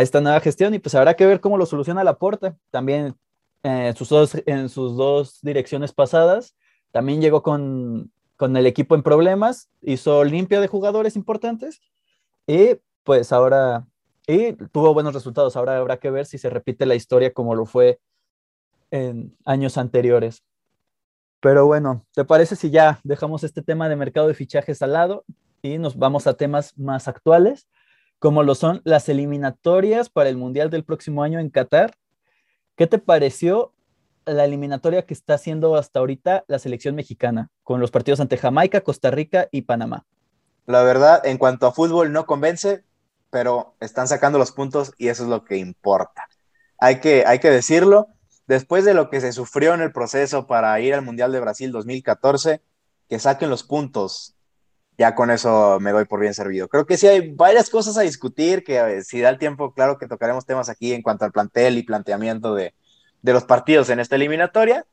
esta 0.00 0.20
nueva 0.20 0.40
gestión 0.40 0.72
y 0.72 0.78
pues 0.78 0.94
habrá 0.94 1.14
que 1.14 1.26
ver 1.26 1.40
cómo 1.40 1.58
lo 1.58 1.66
soluciona 1.66 2.04
la 2.04 2.16
puerta. 2.18 2.56
También 2.70 3.14
eh, 3.62 3.92
sus 3.96 4.08
dos, 4.08 4.36
en 4.46 4.68
sus 4.68 4.96
dos 4.96 5.40
direcciones 5.42 5.92
pasadas, 5.92 6.56
también 6.92 7.20
llegó 7.20 7.42
con, 7.42 8.10
con 8.36 8.56
el 8.56 8.66
equipo 8.66 8.94
en 8.94 9.02
problemas, 9.02 9.68
hizo 9.82 10.24
limpia 10.24 10.60
de 10.60 10.68
jugadores 10.68 11.14
importantes 11.16 11.80
y 12.46 12.76
pues 13.04 13.32
ahora, 13.32 13.86
y 14.26 14.52
tuvo 14.72 14.94
buenos 14.94 15.14
resultados. 15.14 15.56
Ahora 15.56 15.76
habrá 15.76 15.98
que 15.98 16.10
ver 16.10 16.26
si 16.26 16.38
se 16.38 16.48
repite 16.48 16.86
la 16.86 16.94
historia 16.94 17.32
como 17.32 17.54
lo 17.54 17.66
fue 17.66 18.00
en 18.90 19.36
años 19.44 19.76
anteriores. 19.76 20.42
Pero 21.40 21.66
bueno, 21.66 22.06
¿te 22.14 22.24
parece 22.24 22.54
si 22.54 22.70
ya 22.70 23.00
dejamos 23.02 23.42
este 23.42 23.62
tema 23.62 23.88
de 23.88 23.96
mercado 23.96 24.28
de 24.28 24.34
fichajes 24.34 24.80
al 24.80 24.92
lado 24.92 25.24
y 25.60 25.78
nos 25.78 25.96
vamos 25.96 26.26
a 26.26 26.34
temas 26.34 26.78
más 26.78 27.08
actuales, 27.08 27.68
como 28.22 28.44
lo 28.44 28.54
son 28.54 28.82
las 28.84 29.08
eliminatorias 29.08 30.08
para 30.08 30.28
el 30.28 30.36
Mundial 30.36 30.70
del 30.70 30.84
próximo 30.84 31.24
año 31.24 31.40
en 31.40 31.50
Qatar? 31.50 31.96
¿Qué 32.76 32.86
te 32.86 32.98
pareció 33.00 33.72
la 34.24 34.44
eliminatoria 34.44 35.04
que 35.04 35.12
está 35.12 35.34
haciendo 35.34 35.74
hasta 35.74 35.98
ahorita 35.98 36.44
la 36.46 36.60
selección 36.60 36.94
mexicana, 36.94 37.50
con 37.64 37.80
los 37.80 37.90
partidos 37.90 38.20
ante 38.20 38.38
Jamaica, 38.38 38.82
Costa 38.82 39.10
Rica 39.10 39.48
y 39.50 39.62
Panamá? 39.62 40.06
La 40.66 40.84
verdad, 40.84 41.26
en 41.26 41.36
cuanto 41.36 41.66
a 41.66 41.72
fútbol 41.72 42.12
no 42.12 42.24
convence, 42.24 42.84
pero 43.30 43.74
están 43.80 44.06
sacando 44.06 44.38
los 44.38 44.52
puntos 44.52 44.92
y 44.98 45.08
eso 45.08 45.24
es 45.24 45.28
lo 45.28 45.44
que 45.44 45.56
importa. 45.56 46.28
Hay 46.78 47.00
que, 47.00 47.24
hay 47.26 47.40
que 47.40 47.50
decirlo, 47.50 48.06
después 48.46 48.84
de 48.84 48.94
lo 48.94 49.10
que 49.10 49.20
se 49.20 49.32
sufrió 49.32 49.74
en 49.74 49.80
el 49.80 49.90
proceso 49.90 50.46
para 50.46 50.78
ir 50.78 50.94
al 50.94 51.02
Mundial 51.02 51.32
de 51.32 51.40
Brasil 51.40 51.72
2014, 51.72 52.62
que 53.08 53.18
saquen 53.18 53.50
los 53.50 53.64
puntos, 53.64 54.36
ya 54.98 55.14
con 55.14 55.30
eso 55.30 55.78
me 55.80 55.92
doy 55.92 56.04
por 56.04 56.20
bien 56.20 56.34
servido. 56.34 56.68
Creo 56.68 56.86
que 56.86 56.96
sí 56.96 57.06
hay 57.06 57.30
varias 57.32 57.70
cosas 57.70 57.96
a 57.96 58.02
discutir, 58.02 58.62
que 58.62 59.02
si 59.02 59.20
da 59.20 59.30
el 59.30 59.38
tiempo, 59.38 59.72
claro 59.72 59.98
que 59.98 60.06
tocaremos 60.06 60.46
temas 60.46 60.68
aquí 60.68 60.92
en 60.92 61.02
cuanto 61.02 61.24
al 61.24 61.32
plantel 61.32 61.78
y 61.78 61.82
planteamiento 61.82 62.54
de, 62.54 62.74
de 63.22 63.32
los 63.32 63.44
partidos 63.44 63.88
en 63.90 64.00
esta 64.00 64.16
eliminatoria, 64.16 64.84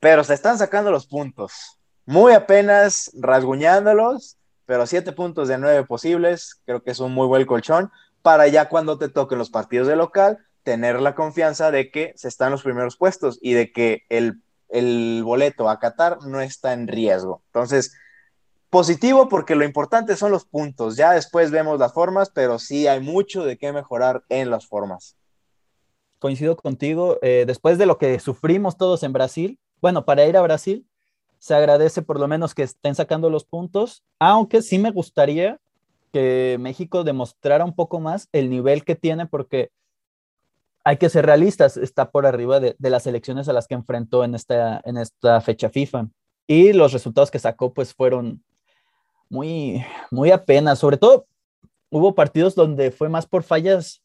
pero 0.00 0.24
se 0.24 0.34
están 0.34 0.58
sacando 0.58 0.90
los 0.90 1.06
puntos, 1.06 1.78
muy 2.04 2.32
apenas 2.32 3.10
rasguñándolos, 3.14 4.36
pero 4.66 4.86
siete 4.86 5.12
puntos 5.12 5.48
de 5.48 5.58
nueve 5.58 5.84
posibles, 5.84 6.60
creo 6.66 6.82
que 6.82 6.90
es 6.90 7.00
un 7.00 7.12
muy 7.12 7.26
buen 7.26 7.46
colchón 7.46 7.90
para 8.22 8.46
ya 8.48 8.68
cuando 8.68 8.98
te 8.98 9.08
toquen 9.08 9.38
los 9.38 9.50
partidos 9.50 9.86
de 9.88 9.96
local, 9.96 10.38
tener 10.62 11.00
la 11.00 11.14
confianza 11.14 11.70
de 11.70 11.90
que 11.90 12.12
se 12.16 12.28
están 12.28 12.50
los 12.50 12.62
primeros 12.62 12.96
puestos 12.96 13.38
y 13.42 13.52
de 13.52 13.70
que 13.72 14.04
el, 14.08 14.42
el 14.70 15.22
boleto 15.22 15.68
a 15.68 15.78
Qatar 15.78 16.18
no 16.26 16.40
está 16.40 16.72
en 16.72 16.88
riesgo. 16.88 17.42
Entonces, 17.46 17.94
positivo 18.74 19.28
porque 19.28 19.54
lo 19.54 19.64
importante 19.64 20.16
son 20.16 20.32
los 20.32 20.44
puntos. 20.44 20.96
Ya 20.96 21.12
después 21.12 21.52
vemos 21.52 21.78
las 21.78 21.92
formas, 21.92 22.28
pero 22.28 22.58
sí 22.58 22.88
hay 22.88 22.98
mucho 22.98 23.44
de 23.44 23.56
qué 23.56 23.72
mejorar 23.72 24.24
en 24.28 24.50
las 24.50 24.66
formas. 24.66 25.16
Coincido 26.18 26.56
contigo. 26.56 27.20
Eh, 27.22 27.44
después 27.46 27.78
de 27.78 27.86
lo 27.86 27.98
que 27.98 28.18
sufrimos 28.18 28.76
todos 28.76 29.04
en 29.04 29.12
Brasil, 29.12 29.60
bueno, 29.80 30.04
para 30.04 30.26
ir 30.26 30.36
a 30.36 30.42
Brasil, 30.42 30.84
se 31.38 31.54
agradece 31.54 32.02
por 32.02 32.18
lo 32.18 32.26
menos 32.26 32.52
que 32.52 32.64
estén 32.64 32.96
sacando 32.96 33.30
los 33.30 33.44
puntos, 33.44 34.02
aunque 34.18 34.60
sí 34.60 34.80
me 34.80 34.90
gustaría 34.90 35.60
que 36.12 36.56
México 36.58 37.04
demostrara 37.04 37.64
un 37.64 37.76
poco 37.76 38.00
más 38.00 38.28
el 38.32 38.50
nivel 38.50 38.84
que 38.84 38.96
tiene, 38.96 39.26
porque 39.26 39.70
hay 40.82 40.96
que 40.96 41.10
ser 41.10 41.26
realistas, 41.26 41.76
está 41.76 42.10
por 42.10 42.26
arriba 42.26 42.58
de, 42.58 42.74
las 42.80 43.06
elecciones 43.06 43.48
a 43.48 43.52
las 43.52 43.68
que 43.68 43.74
enfrentó 43.74 44.24
en 44.24 44.34
esta, 44.34 44.80
en 44.84 44.96
esta 44.96 45.40
fecha 45.42 45.70
FIFA. 45.70 46.08
Y 46.48 46.72
los 46.72 46.92
resultados 46.92 47.30
que 47.30 47.38
sacó, 47.38 47.72
pues 47.72 47.94
fueron 47.94 48.42
muy, 49.28 49.84
muy 50.10 50.30
apenas. 50.30 50.78
Sobre 50.78 50.96
todo, 50.96 51.26
hubo 51.90 52.14
partidos 52.14 52.54
donde 52.54 52.90
fue 52.90 53.08
más 53.08 53.26
por 53.26 53.42
fallas, 53.42 54.02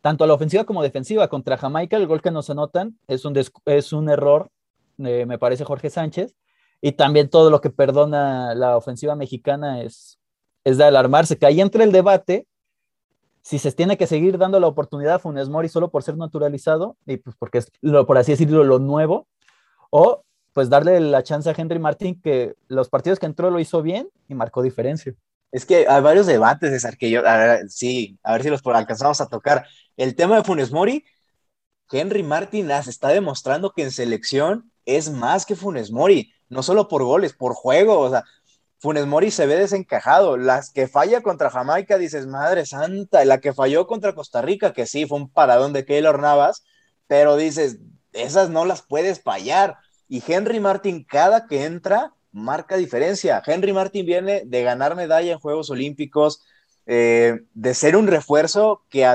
tanto 0.00 0.24
a 0.24 0.26
la 0.26 0.34
ofensiva 0.34 0.64
como 0.64 0.82
defensiva. 0.82 1.28
Contra 1.28 1.56
Jamaica, 1.56 1.96
el 1.96 2.06
gol 2.06 2.22
que 2.22 2.30
nos 2.30 2.50
anotan 2.50 2.98
es 3.08 3.24
un, 3.24 3.36
es 3.66 3.92
un 3.92 4.08
error 4.08 4.50
me 5.00 5.38
parece 5.38 5.64
Jorge 5.64 5.90
Sánchez, 5.90 6.36
y 6.80 6.92
también 6.92 7.28
todo 7.28 7.50
lo 7.50 7.60
que 7.60 7.70
perdona 7.70 8.54
la 8.54 8.76
ofensiva 8.76 9.14
mexicana 9.14 9.82
es, 9.82 10.18
es 10.64 10.78
de 10.78 10.84
alarmarse, 10.84 11.38
que 11.38 11.46
ahí 11.46 11.60
entra 11.60 11.84
el 11.84 11.92
debate 11.92 12.46
si 13.42 13.58
se 13.58 13.72
tiene 13.72 13.96
que 13.96 14.06
seguir 14.06 14.36
dando 14.36 14.60
la 14.60 14.66
oportunidad 14.66 15.14
a 15.14 15.18
Funes 15.18 15.48
Mori 15.48 15.68
solo 15.68 15.90
por 15.90 16.02
ser 16.02 16.16
naturalizado, 16.16 16.96
y 17.06 17.16
pues 17.16 17.36
porque 17.38 17.58
es, 17.58 17.72
lo, 17.80 18.06
por 18.06 18.18
así 18.18 18.32
decirlo, 18.32 18.64
lo 18.64 18.78
nuevo, 18.78 19.26
o 19.90 20.22
pues 20.52 20.68
darle 20.68 20.98
la 21.00 21.22
chance 21.22 21.48
a 21.48 21.54
Henry 21.56 21.78
Martín 21.78 22.20
que 22.20 22.54
los 22.68 22.88
partidos 22.88 23.18
que 23.18 23.26
entró 23.26 23.50
lo 23.50 23.60
hizo 23.60 23.82
bien 23.82 24.08
y 24.28 24.34
marcó 24.34 24.62
diferencia. 24.62 25.14
Es 25.52 25.66
que 25.66 25.86
hay 25.88 26.00
varios 26.00 26.26
debates, 26.26 26.70
César, 26.70 26.96
que 26.96 27.10
yo, 27.10 27.22
sí, 27.68 28.18
a 28.22 28.32
ver 28.32 28.42
si 28.42 28.50
los 28.50 28.64
alcanzamos 28.66 29.20
a 29.20 29.28
tocar. 29.28 29.66
El 29.96 30.14
tema 30.14 30.36
de 30.36 30.44
Funes 30.44 30.70
Mori, 30.70 31.04
Henry 31.90 32.22
Martín 32.22 32.70
está 32.70 33.08
demostrando 33.08 33.72
que 33.72 33.82
en 33.82 33.90
selección 33.90 34.70
es 34.84 35.10
más 35.10 35.46
que 35.46 35.56
Funes 35.56 35.90
Mori, 35.90 36.32
no 36.48 36.62
solo 36.62 36.88
por 36.88 37.02
goles, 37.02 37.32
por 37.32 37.54
juego, 37.54 37.98
o 37.98 38.10
sea, 38.10 38.24
Funes 38.78 39.06
Mori 39.06 39.30
se 39.30 39.46
ve 39.46 39.56
desencajado. 39.56 40.36
Las 40.36 40.70
que 40.72 40.88
falla 40.88 41.20
contra 41.22 41.50
Jamaica, 41.50 41.98
dices, 41.98 42.26
madre 42.26 42.64
santa, 42.64 43.24
la 43.24 43.38
que 43.38 43.52
falló 43.52 43.86
contra 43.86 44.14
Costa 44.14 44.40
Rica, 44.42 44.72
que 44.72 44.86
sí, 44.86 45.06
fue 45.06 45.18
un 45.18 45.30
paradón 45.30 45.72
de 45.72 45.84
Keylor 45.84 46.18
Navas, 46.18 46.64
pero 47.06 47.36
dices, 47.36 47.78
esas 48.12 48.50
no 48.50 48.64
las 48.64 48.82
puedes 48.82 49.22
fallar. 49.22 49.76
Y 50.10 50.24
Henry 50.26 50.58
Martin, 50.58 51.04
cada 51.04 51.46
que 51.46 51.64
entra, 51.64 52.12
marca 52.32 52.76
diferencia. 52.76 53.40
Henry 53.46 53.72
Martin 53.72 54.04
viene 54.04 54.42
de 54.44 54.62
ganar 54.64 54.96
medalla 54.96 55.30
en 55.30 55.38
Juegos 55.38 55.70
Olímpicos, 55.70 56.42
eh, 56.86 57.42
de 57.54 57.74
ser 57.74 57.94
un 57.94 58.08
refuerzo 58.08 58.82
que 58.90 59.06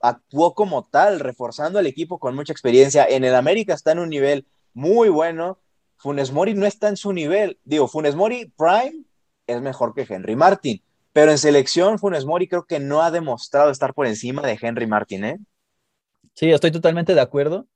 actuó 0.00 0.54
como 0.54 0.84
tal, 0.84 1.18
reforzando 1.18 1.80
al 1.80 1.88
equipo 1.88 2.20
con 2.20 2.36
mucha 2.36 2.52
experiencia. 2.52 3.04
En 3.04 3.24
el 3.24 3.34
América 3.34 3.74
está 3.74 3.90
en 3.90 3.98
un 3.98 4.08
nivel 4.08 4.46
muy 4.72 5.08
bueno. 5.08 5.58
Funes 5.96 6.30
Mori 6.30 6.54
no 6.54 6.64
está 6.64 6.86
en 6.88 6.96
su 6.96 7.12
nivel. 7.12 7.58
Digo, 7.64 7.88
Funes 7.88 8.14
Mori 8.14 8.52
Prime 8.56 9.02
es 9.48 9.60
mejor 9.60 9.94
que 9.96 10.06
Henry 10.08 10.36
Martin, 10.36 10.80
pero 11.12 11.32
en 11.32 11.38
selección 11.38 11.98
Funes 11.98 12.24
Mori 12.24 12.46
creo 12.46 12.66
que 12.66 12.78
no 12.78 13.02
ha 13.02 13.10
demostrado 13.10 13.72
estar 13.72 13.94
por 13.94 14.06
encima 14.06 14.42
de 14.42 14.56
Henry 14.62 14.86
Martin, 14.86 15.24
¿eh? 15.24 15.38
Sí, 16.34 16.52
estoy 16.52 16.70
totalmente 16.70 17.16
de 17.16 17.20
acuerdo. 17.20 17.66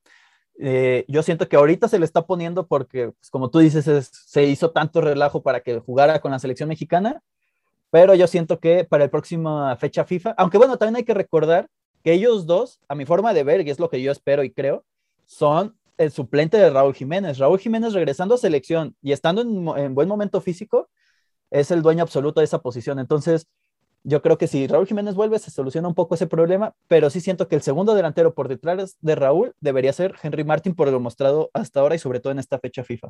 Eh, 0.58 1.04
yo 1.08 1.22
siento 1.22 1.48
que 1.48 1.56
ahorita 1.56 1.88
se 1.88 1.98
le 1.98 2.04
está 2.04 2.26
poniendo 2.26 2.66
porque, 2.66 3.12
pues, 3.12 3.30
como 3.30 3.50
tú 3.50 3.58
dices, 3.58 4.10
se 4.12 4.44
hizo 4.44 4.70
tanto 4.70 5.00
relajo 5.00 5.42
para 5.42 5.60
que 5.60 5.80
jugara 5.80 6.20
con 6.20 6.30
la 6.30 6.38
selección 6.38 6.68
mexicana, 6.68 7.22
pero 7.90 8.14
yo 8.14 8.26
siento 8.26 8.60
que 8.60 8.84
para 8.84 9.04
el 9.04 9.10
próximo 9.10 9.76
fecha 9.76 10.04
FIFA, 10.04 10.34
aunque 10.36 10.58
bueno, 10.58 10.76
también 10.78 10.96
hay 10.96 11.04
que 11.04 11.14
recordar 11.14 11.68
que 12.02 12.12
ellos 12.12 12.46
dos, 12.46 12.80
a 12.88 12.94
mi 12.94 13.06
forma 13.06 13.32
de 13.32 13.44
ver, 13.44 13.66
y 13.66 13.70
es 13.70 13.80
lo 13.80 13.88
que 13.88 14.02
yo 14.02 14.12
espero 14.12 14.44
y 14.44 14.50
creo, 14.50 14.84
son 15.26 15.76
el 15.96 16.10
suplente 16.10 16.56
de 16.56 16.70
Raúl 16.70 16.94
Jiménez. 16.94 17.38
Raúl 17.38 17.58
Jiménez 17.58 17.92
regresando 17.92 18.34
a 18.34 18.38
selección 18.38 18.96
y 19.00 19.12
estando 19.12 19.42
en, 19.76 19.94
buen 19.94 20.08
momento 20.08 20.40
físico, 20.40 20.90
es 21.50 21.70
el 21.70 21.82
dueño 21.82 22.02
absoluto 22.02 22.40
de 22.40 22.44
esa 22.44 22.60
posición. 22.60 22.98
Entonces, 22.98 23.46
yo 24.04 24.22
creo 24.22 24.38
que 24.38 24.46
si 24.46 24.66
Raúl 24.66 24.86
Jiménez 24.86 25.14
vuelve, 25.14 25.38
se 25.38 25.50
soluciona 25.50 25.88
un 25.88 25.94
poco 25.94 26.14
ese 26.14 26.26
problema, 26.26 26.74
pero 26.88 27.10
sí 27.10 27.20
siento 27.20 27.48
que 27.48 27.56
el 27.56 27.62
segundo 27.62 27.94
delantero 27.94 28.34
por 28.34 28.48
detrás 28.48 28.96
de 29.00 29.14
Raúl 29.14 29.54
debería 29.60 29.92
ser 29.92 30.14
Henry 30.22 30.44
Martin 30.44 30.74
por 30.74 30.88
lo 30.88 31.00
mostrado 31.00 31.50
hasta 31.54 31.80
ahora 31.80 31.94
y 31.94 31.98
sobre 31.98 32.20
todo 32.20 32.30
en 32.32 32.38
esta 32.38 32.58
fecha 32.58 32.84
FIFA. 32.84 33.08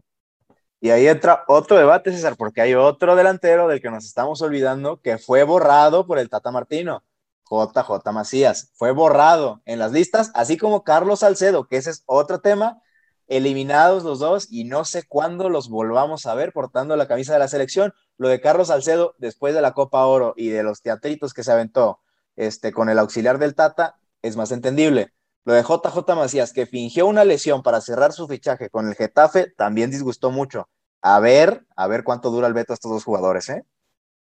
Y 0.81 0.91
ahí 0.91 1.09
entra 1.09 1.45
otro 1.49 1.77
debate, 1.77 2.13
César, 2.13 2.37
porque 2.37 2.61
hay 2.61 2.75
otro 2.75 3.17
delantero 3.17 3.69
del 3.69 3.81
que 3.81 3.91
nos 3.91 4.05
estamos 4.05 4.41
olvidando 4.43 5.01
que 5.01 5.19
fue 5.19 5.43
borrado 5.43 6.07
por 6.07 6.19
el 6.19 6.29
Tata 6.29 6.51
Martino. 6.51 7.03
JJ 7.49 8.13
Macías. 8.13 8.71
Fue 8.75 8.91
borrado 8.93 9.63
en 9.65 9.79
las 9.79 9.93
listas, 9.93 10.31
así 10.35 10.57
como 10.57 10.85
Carlos 10.85 11.21
Salcedo, 11.21 11.67
que 11.67 11.77
ese 11.77 11.91
es 11.91 12.03
otro 12.07 12.41
tema. 12.41 12.81
Eliminados 13.27 14.05
los 14.05 14.19
dos 14.19 14.47
y 14.51 14.65
no 14.65 14.85
sé 14.85 15.05
cuándo 15.09 15.49
los 15.49 15.71
volvamos 15.71 16.27
a 16.27 16.35
ver 16.35 16.53
portando 16.53 16.95
la 16.97 17.09
camisa 17.09 17.33
de 17.33 17.39
la 17.39 17.49
selección. 17.49 17.95
Lo 18.17 18.29
de 18.29 18.41
Carlos 18.41 18.69
Salcedo, 18.69 19.15
después 19.19 19.55
de 19.55 19.63
la 19.63 19.73
Copa 19.73 20.05
Oro 20.07 20.35
y 20.37 20.49
de 20.49 20.63
los 20.63 20.83
teatritos 20.83 21.35
que 21.35 21.43
se 21.43 21.53
aventó 21.53 22.01
este, 22.37 22.73
con 22.73 22.89
el 22.89 22.99
auxiliar 22.99 23.39
del 23.39 23.55
Tata, 23.55 23.97
es 24.23 24.37
más 24.37 24.53
entendible. 24.53 25.13
Lo 25.45 25.53
de 25.53 25.63
JJ 25.63 26.15
Macías, 26.17 26.53
que 26.53 26.67
fingió 26.67 27.07
una 27.07 27.25
lesión 27.25 27.63
para 27.63 27.81
cerrar 27.81 28.13
su 28.13 28.27
fichaje 28.27 28.71
con 28.71 28.89
el 28.89 28.95
Getafe, 28.95 29.53
también 29.57 29.91
disgustó 29.91 30.31
mucho. 30.31 30.69
A 31.03 31.21
ver, 31.21 31.67
a 31.77 31.87
ver 31.87 32.03
cuánto 32.03 32.31
dura 32.31 32.47
el 32.47 32.55
veto 32.55 32.73
a 32.73 32.75
estos 32.75 32.91
dos 32.91 33.05
jugadores, 33.05 33.51
¿eh? 33.51 33.63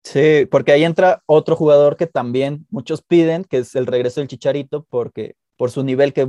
Sí, 0.02 0.46
porque 0.50 0.72
ahí 0.72 0.84
entra 0.84 1.22
otro 1.26 1.56
jugador 1.56 1.96
que 1.96 2.06
también 2.06 2.66
muchos 2.68 3.00
piden, 3.00 3.44
que 3.44 3.58
es 3.58 3.74
el 3.74 3.86
regreso 3.86 4.20
del 4.20 4.28
Chicharito, 4.28 4.84
porque 4.90 5.36
por 5.56 5.70
su 5.70 5.82
nivel 5.84 6.12
que, 6.12 6.26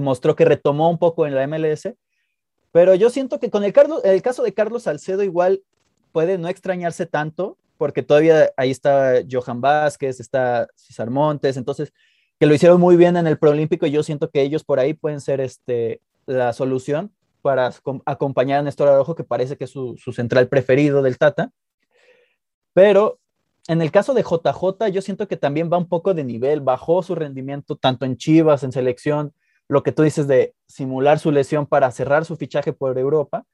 mostró 0.00 0.36
que 0.36 0.44
retomó 0.44 0.90
un 0.90 0.98
poco 0.98 1.26
en 1.26 1.34
la 1.34 1.46
MLS. 1.46 1.94
Pero 2.70 2.94
yo 2.94 3.10
siento 3.10 3.40
que 3.40 3.50
con 3.50 3.64
el, 3.64 3.72
Carlos, 3.72 4.02
el 4.04 4.22
caso 4.22 4.42
de 4.42 4.52
Carlos 4.52 4.84
Salcedo 4.84 5.22
igual 5.22 5.62
puede 6.12 6.38
no 6.38 6.48
extrañarse 6.48 7.06
tanto, 7.06 7.58
porque 7.76 8.02
todavía 8.02 8.50
ahí 8.56 8.70
está 8.70 9.22
Johan 9.30 9.60
Vázquez, 9.60 10.20
está 10.20 10.68
César 10.74 11.10
Montes, 11.10 11.56
entonces 11.56 11.92
que 12.38 12.46
lo 12.46 12.54
hicieron 12.54 12.80
muy 12.80 12.96
bien 12.96 13.16
en 13.16 13.26
el 13.26 13.38
Proolímpico 13.38 13.86
y 13.86 13.90
yo 13.90 14.02
siento 14.02 14.30
que 14.30 14.42
ellos 14.42 14.64
por 14.64 14.78
ahí 14.78 14.94
pueden 14.94 15.20
ser 15.20 15.40
este, 15.40 16.00
la 16.26 16.52
solución 16.52 17.12
para 17.42 17.72
acompañar 18.04 18.60
a 18.60 18.62
Néstor 18.62 18.88
Araujo, 18.88 19.14
que 19.14 19.24
parece 19.24 19.56
que 19.56 19.64
es 19.64 19.70
su, 19.70 19.96
su 19.96 20.12
central 20.12 20.48
preferido 20.48 21.02
del 21.02 21.18
Tata. 21.18 21.50
Pero 22.74 23.18
en 23.68 23.82
el 23.82 23.90
caso 23.90 24.14
de 24.14 24.22
JJ, 24.22 24.88
yo 24.92 25.02
siento 25.02 25.28
que 25.28 25.36
también 25.36 25.70
va 25.72 25.78
un 25.78 25.88
poco 25.88 26.14
de 26.14 26.24
nivel, 26.24 26.60
bajó 26.60 27.02
su 27.02 27.14
rendimiento 27.14 27.76
tanto 27.76 28.06
en 28.06 28.16
Chivas, 28.16 28.62
en 28.62 28.72
selección, 28.72 29.32
lo 29.68 29.82
que 29.82 29.92
tú 29.92 30.02
dices 30.02 30.26
de 30.26 30.54
simular 30.66 31.18
su 31.18 31.30
lesión 31.30 31.66
para 31.66 31.90
cerrar 31.90 32.24
su 32.24 32.36
fichaje 32.36 32.72
por 32.72 32.98
Europa. 32.98 33.44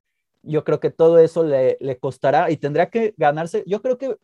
Yo 0.44 0.64
creo 0.64 0.80
que 0.80 0.90
todo 0.90 1.18
eso 1.18 1.42
le, 1.44 1.78
costará 2.00 2.50
y 2.50 2.56
tendrá 2.56 2.90
que 2.90 3.14
ganarse. 3.16 3.64
Yo 3.66 3.82
creo 3.82 3.98
que 3.98 4.16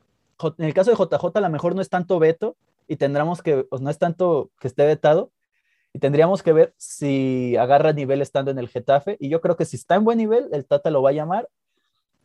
en 0.58 0.64
el 0.64 0.74
caso 0.74 0.90
de 0.90 0.96
JJ, 0.96 1.36
a 1.36 1.40
lo 1.40 1.50
mejor 1.50 1.74
no 1.74 1.82
es 1.82 1.88
tanto 1.88 2.18
veto 2.18 2.56
y 2.88 2.96
tendremos 2.96 3.42
que, 3.42 3.64
pues 3.64 3.82
no 3.82 3.90
es 3.90 3.98
tanto 3.98 4.50
que 4.58 4.68
esté 4.68 4.86
vetado, 4.86 5.30
y 5.92 5.98
tendríamos 5.98 6.42
que 6.42 6.52
ver 6.52 6.74
si 6.76 7.56
agarra 7.56 7.92
nivel 7.92 8.22
estando 8.22 8.50
en 8.50 8.58
el 8.58 8.68
Getafe. 8.68 9.16
Y 9.18 9.28
yo 9.28 9.40
creo 9.40 9.56
que 9.56 9.64
si 9.64 9.76
está 9.76 9.96
en 9.96 10.04
buen 10.04 10.18
nivel, 10.18 10.48
el 10.52 10.64
Tata 10.66 10.90
lo 10.90 11.02
va 11.02 11.10
a 11.10 11.14
llamar 11.14 11.48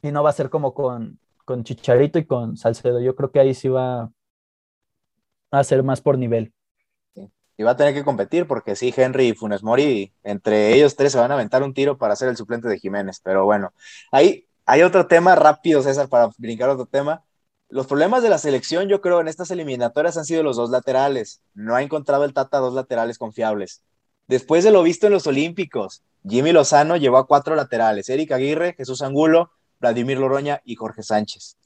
y 0.02 0.12
no 0.12 0.24
va 0.24 0.30
a 0.30 0.34
ser 0.34 0.50
como 0.50 0.74
con, 0.74 1.20
con 1.46 1.64
Chicharito 1.64 2.20
y 2.20 2.26
con 2.26 2.58
Salcedo. 2.58 3.00
Yo 3.02 3.16
creo 3.16 3.32
que 3.32 3.40
ahí 3.40 3.54
sí 3.54 3.68
va 3.70 4.12
a 5.52 5.64
ser 5.64 5.82
más 5.84 6.02
por 6.02 6.18
nivel. 6.18 6.54
Y 7.58 7.64
va 7.64 7.72
a 7.72 7.78
tener 7.78 7.94
que 7.94 8.04
competir 8.04 8.48
porque 8.48 8.76
sí, 8.76 8.94
Henry 8.96 9.30
y 9.30 9.34
Funes 9.34 9.64
Mori, 9.64 10.14
entre 10.24 10.74
ellos 10.74 10.96
tres 10.96 11.14
se 11.14 11.20
van 11.20 11.32
a 11.32 11.36
aventar 11.36 11.64
un 11.64 11.74
tiro 11.74 11.98
para 11.98 12.16
ser 12.16 12.30
el 12.30 12.38
suplente 12.38 12.68
de 12.68 12.80
Jiménez. 12.80 13.22
Pero 13.24 13.46
bueno, 13.46 13.74
ahí 14.12 14.48
hay 14.66 14.82
otro 14.82 15.08
tema 15.08 15.36
rápido, 15.36 15.82
César, 15.82 16.10
para 16.10 16.30
brincar 16.38 16.70
otro 16.70 16.86
tema. 16.86 17.24
Los 17.70 17.88
problemas 17.88 18.24
de 18.24 18.30
la 18.30 18.38
selección, 18.38 18.90
yo 18.90 19.02
creo, 19.02 19.22
en 19.22 19.28
estas 19.28 19.52
eliminatorias 19.52 20.18
han 20.18 20.26
sido 20.26 20.44
los 20.44 20.58
dos 20.58 20.70
laterales. 20.70 21.42
No 21.54 21.76
ha 21.76 21.82
encontrado 21.82 22.26
el 22.26 22.34
Tata 22.34 22.58
dos 22.58 22.74
laterales 22.74 23.18
confiables. 23.18 23.82
Después 24.28 24.64
de 24.64 24.72
lo 24.72 24.84
visto 24.84 25.08
en 25.08 25.14
los 25.14 25.28
Olímpicos, 25.28 26.04
Jimmy 26.28 26.52
Lozano 26.52 26.98
llevó 26.98 27.18
a 27.18 27.28
cuatro 27.28 27.56
laterales: 27.56 28.10
Eric 28.10 28.32
Aguirre, 28.32 28.74
Jesús 28.74 29.02
Angulo, 29.02 29.52
Vladimir 29.80 30.18
Loroña 30.18 30.62
y 30.66 30.76
Jorge 30.76 31.04
Sánchez. 31.04 31.58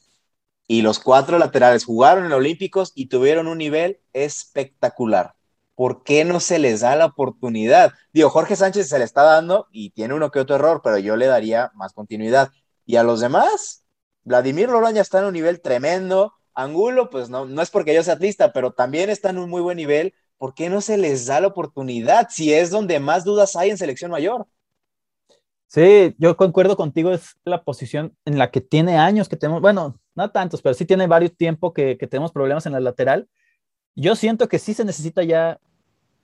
Y 0.68 0.82
los 0.82 1.00
cuatro 1.00 1.38
laterales 1.40 1.86
jugaron 1.86 2.26
en 2.26 2.34
Olímpicos 2.34 2.92
y 2.96 3.08
tuvieron 3.08 3.48
un 3.48 3.58
nivel 3.58 4.02
espectacular. 4.14 5.36
¿Por 5.80 6.04
qué 6.04 6.26
no 6.26 6.42
se 6.42 6.60
les 6.60 6.82
da 6.82 6.98
la 6.98 7.06
oportunidad? 7.06 7.94
Digo, 8.12 8.30
Jorge 8.30 8.58
Sánchez 8.58 8.90
se 8.90 9.00
le 9.00 9.06
está 9.06 9.24
dando 9.24 9.70
y 9.72 9.92
tiene 9.92 10.14
uno 10.14 10.30
que 10.30 10.42
otro 10.42 10.56
error, 10.56 10.82
pero 10.84 10.98
yo 10.98 11.16
le 11.16 11.26
daría 11.26 11.72
más 11.74 11.94
continuidad. 11.94 12.50
Y 12.86 12.98
a 12.98 13.04
los 13.04 13.22
demás, 13.22 13.86
Vladimir 14.26 14.68
Loroña 14.68 15.02
está 15.02 15.20
en 15.20 15.26
un 15.28 15.34
nivel 15.36 15.62
tremendo. 15.62 16.34
Angulo, 16.54 17.10
pues 17.10 17.30
no, 17.30 17.46
no 17.46 17.62
es 17.62 17.70
porque 17.70 17.96
yo 17.96 18.04
sea 18.04 18.16
atlista, 18.16 18.52
pero 18.52 18.74
también 18.74 19.10
está 19.10 19.30
en 19.30 19.38
un 19.38 19.50
muy 19.50 19.62
buen 19.62 19.78
nivel. 19.78 20.14
¿Por 20.38 20.54
qué 20.54 20.70
no 20.70 20.82
se 20.82 20.98
les 20.98 21.28
da 21.28 21.40
la 21.40 21.48
oportunidad 21.48 22.28
si 22.30 22.54
es 22.54 22.72
donde 22.72 23.00
más 23.00 23.24
dudas 23.24 23.56
hay 23.56 23.70
en 23.70 23.78
selección 23.78 24.12
mayor? 24.12 24.48
Sí, 25.68 26.14
yo 26.18 26.36
concuerdo 26.36 26.76
contigo, 26.76 27.14
es 27.14 27.38
la 27.46 27.64
posición 27.64 28.18
en 28.26 28.38
la 28.38 28.52
que 28.52 28.60
tiene 28.60 28.98
años 28.98 29.30
que 29.30 29.38
tenemos, 29.38 29.62
bueno, 29.62 29.98
no 30.14 30.30
tantos, 30.30 30.62
pero 30.62 30.76
sí 30.76 30.84
tiene 30.84 31.08
varios 31.08 31.38
tiempos 31.38 31.72
que, 31.72 31.98
que 31.98 32.08
tenemos 32.08 32.34
problemas 32.34 32.66
en 32.66 32.74
la 32.74 32.82
lateral. 32.82 33.30
Yo 33.96 34.18
siento 34.18 34.50
que 34.50 34.60
sí 34.60 34.74
se 34.74 34.84
necesita 34.86 35.24
ya, 35.24 35.60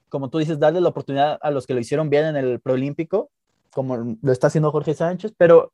como 0.10 0.30
tú 0.30 0.38
dices, 0.38 0.60
darle 0.60 0.82
la 0.82 0.89
oportunidad 0.89 1.38
a 1.41 1.52
los 1.52 1.68
que 1.68 1.74
lo 1.74 1.80
hicieron 1.80 2.10
bien 2.10 2.26
en 2.26 2.36
el 2.36 2.60
Proolímpico, 2.60 3.30
como 3.72 4.18
lo 4.22 4.32
está 4.32 4.48
haciendo 4.48 4.72
Jorge 4.72 4.94
Sánchez, 4.94 5.34
pero 5.38 5.74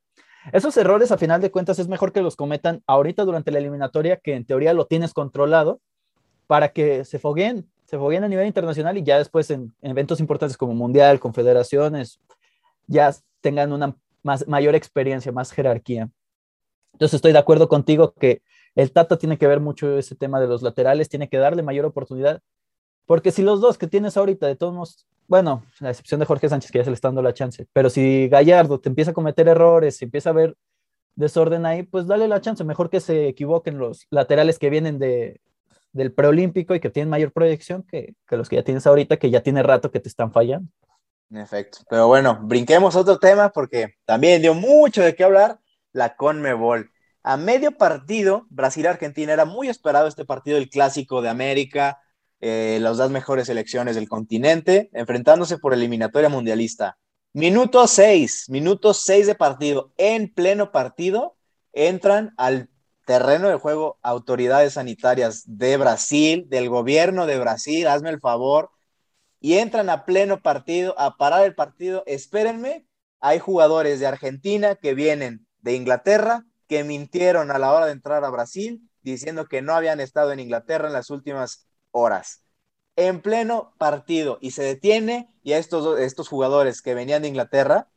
esos 0.52 0.76
errores, 0.78 1.12
a 1.12 1.18
final 1.18 1.40
de 1.42 1.52
cuentas, 1.52 1.78
es 1.78 1.88
mejor 1.88 2.12
que 2.12 2.22
los 2.22 2.36
cometan 2.36 2.82
ahorita 2.88 3.26
durante 3.26 3.52
la 3.52 3.60
eliminatoria, 3.60 4.18
que 4.18 4.34
en 4.36 4.46
teoría 4.46 4.74
lo 4.74 4.88
tienes 4.88 5.14
controlado, 5.14 5.80
para 6.48 6.70
que 6.70 7.06
se 7.06 7.20
fogueen, 7.20 7.70
se 7.86 7.98
fogueen 7.98 8.24
a 8.24 8.28
nivel 8.28 8.48
internacional 8.48 8.98
y 8.98 9.04
ya 9.04 9.18
después 9.18 9.50
en, 9.52 9.74
eventos 9.82 10.20
importantes 10.20 10.58
como 10.58 10.74
Mundial, 10.74 11.20
Confederaciones, 11.20 12.20
ya 12.88 13.14
tengan 13.40 13.72
una 13.72 13.96
más, 14.24 14.48
mayor 14.48 14.76
experiencia, 14.76 15.32
más 15.32 15.52
jerarquía. 15.52 16.10
Entonces 16.94 17.16
estoy 17.16 17.32
de 17.32 17.40
acuerdo 17.40 17.70
contigo 17.70 18.14
que 18.14 18.42
el 18.76 18.92
Tata 18.92 19.18
tiene 19.18 19.38
que 19.38 19.48
ver 19.48 19.60
mucho 19.60 19.98
ese 19.98 20.16
tema 20.16 20.40
de 20.40 20.48
los 20.48 20.62
laterales, 20.62 21.10
tiene 21.10 21.30
que 21.30 21.38
darle 21.38 21.64
mayor 21.64 21.86
oportunidad, 21.86 22.42
porque 23.12 23.34
si 23.34 23.42
los 23.42 23.60
dos 23.60 23.78
que 23.78 23.88
tienes 23.88 24.16
ahorita, 24.16 24.48
de 24.48 24.56
todos 24.56 24.74
modos, 24.74 25.06
bueno, 25.28 25.66
la 25.82 25.90
excepción 25.90 26.22
de 26.22 26.26
Jorge 26.26 26.48
Sánchez, 26.48 26.72
que 26.72 26.78
ya 26.78 26.86
se 26.86 26.92
le 26.92 26.94
está 26.94 27.10
dando 27.10 27.22
la 27.22 27.34
chance, 27.34 27.68
pero 27.74 27.90
si 27.90 28.30
Gallardo 28.30 28.80
te 28.80 28.88
empieza 28.88 29.12
a 29.12 29.14
cometer 29.14 29.50
errores, 29.50 29.98
si 29.98 30.06
empieza 30.06 30.30
a 30.30 30.32
haber 30.32 30.56
desorden 31.16 31.66
ahí, 31.66 31.84
pues 31.84 32.08
dale 32.08 32.30
la 32.30 32.40
chance, 32.40 32.64
mejor 32.64 32.90
que 32.90 33.02
se 33.02 33.28
equivoquen 33.28 33.80
los 33.80 34.08
laterales 34.12 34.58
que 34.58 34.70
vienen 34.70 34.98
de, 34.98 35.42
del 35.92 36.14
preolímpico 36.14 36.74
y 36.74 36.80
que 36.80 36.90
tienen 36.90 37.10
mayor 37.10 37.34
proyección 37.34 37.84
que, 37.84 38.16
que 38.26 38.38
los 38.38 38.48
que 38.48 38.56
ya 38.56 38.64
tienes 38.64 38.88
ahorita, 38.88 39.18
que 39.18 39.30
ya 39.30 39.44
tiene 39.44 39.62
rato 39.62 39.92
que 39.92 40.00
te 40.00 40.08
están 40.08 40.32
fallando. 40.32 40.72
En 41.30 41.40
efecto, 41.40 41.80
pero 41.90 42.08
bueno, 42.08 42.40
brinquemos 42.42 42.96
otro 42.96 43.20
tema 43.20 43.50
porque 43.50 43.96
también 44.06 44.42
dio 44.42 44.54
mucho 44.54 45.02
de 45.02 45.16
qué 45.16 45.26
hablar 45.26 45.60
la 45.92 46.16
Conmebol. 46.16 46.90
A 47.24 47.36
medio 47.36 47.74
partido, 47.78 48.48
Brasil-Argentina 48.52 49.34
era 49.34 49.44
muy 49.44 49.68
esperado 49.68 50.08
este 50.08 50.24
partido, 50.24 50.58
el 50.58 50.70
clásico 50.70 51.22
de 51.22 51.28
América, 51.28 52.00
eh, 52.42 52.80
las 52.82 52.98
dos 52.98 53.12
mejores 53.12 53.48
selecciones 53.48 53.96
del 53.96 54.10
continente, 54.10 54.90
enfrentándose 54.94 55.60
por 55.60 55.74
eliminatoria 55.74 56.28
mundialista. 56.28 56.98
Minuto 57.34 57.88
6, 57.88 58.46
minuto 58.50 58.94
6 58.94 59.28
de 59.28 59.36
partido, 59.36 59.94
en 59.98 60.34
pleno 60.34 60.72
partido, 60.72 61.38
entran 61.72 62.34
al 62.38 62.70
terreno 63.06 63.48
de 63.48 63.56
juego 63.56 64.00
autoridades 64.02 64.74
sanitarias 64.74 65.44
de 65.46 65.78
Brasil, 65.78 66.46
del 66.50 66.68
gobierno 66.68 67.28
de 67.28 67.40
Brasil, 67.40 67.88
hazme 67.88 68.10
el 68.10 68.20
favor, 68.20 68.72
y 69.40 69.60
entran 69.60 69.90
a 69.90 70.06
pleno 70.06 70.42
partido, 70.42 70.94
a 71.00 71.18
parar 71.18 71.46
el 71.46 71.56
partido. 71.56 72.04
Espérenme, 72.06 72.86
hay 73.20 73.40
jugadores 73.40 74.00
de 74.00 74.08
Argentina 74.08 74.76
que 74.76 74.94
vienen 74.94 75.46
de 75.60 75.76
Inglaterra, 75.76 76.44
que 76.68 76.84
mintieron 76.84 77.52
a 77.52 77.60
la 77.60 77.72
hora 77.72 77.86
de 77.86 77.92
entrar 77.92 78.24
a 78.24 78.30
Brasil, 78.30 78.82
diciendo 79.02 79.46
que 79.46 79.62
no 79.62 79.74
habían 79.74 80.00
estado 80.00 80.32
en 80.32 80.40
Inglaterra 80.40 80.88
en 80.88 80.94
las 80.94 81.10
últimas 81.10 81.68
horas. 81.92 82.44
En 82.96 83.22
pleno 83.22 83.74
partido 83.78 84.38
y 84.42 84.52
se 84.52 84.64
detiene 84.64 85.34
y 85.44 85.54
a 85.54 85.58
estos, 85.58 86.00
estos 86.00 86.28
jugadores 86.28 86.82
que 86.82 86.94
venían 86.94 87.22
de 87.22 87.30
Inglaterra, 87.30 87.90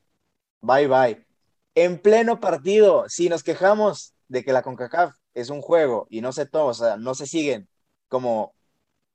bye 0.61 0.87
bye. 0.87 1.27
En 1.75 2.01
pleno 2.01 2.41
partido, 2.41 3.09
si 3.09 3.29
nos 3.29 3.43
quejamos 3.43 4.15
de 4.29 4.45
que 4.45 4.53
la 4.53 4.63
CONCACAF 4.63 5.17
es 5.35 5.51
un 5.51 5.61
juego 5.61 6.07
y 6.11 6.21
no 6.21 6.33
se 6.33 6.47
toma, 6.47 6.67
o 6.71 6.75
sea, 6.75 6.97
no 6.97 7.15
se 7.15 7.27
siguen 7.27 7.69
como 8.09 8.55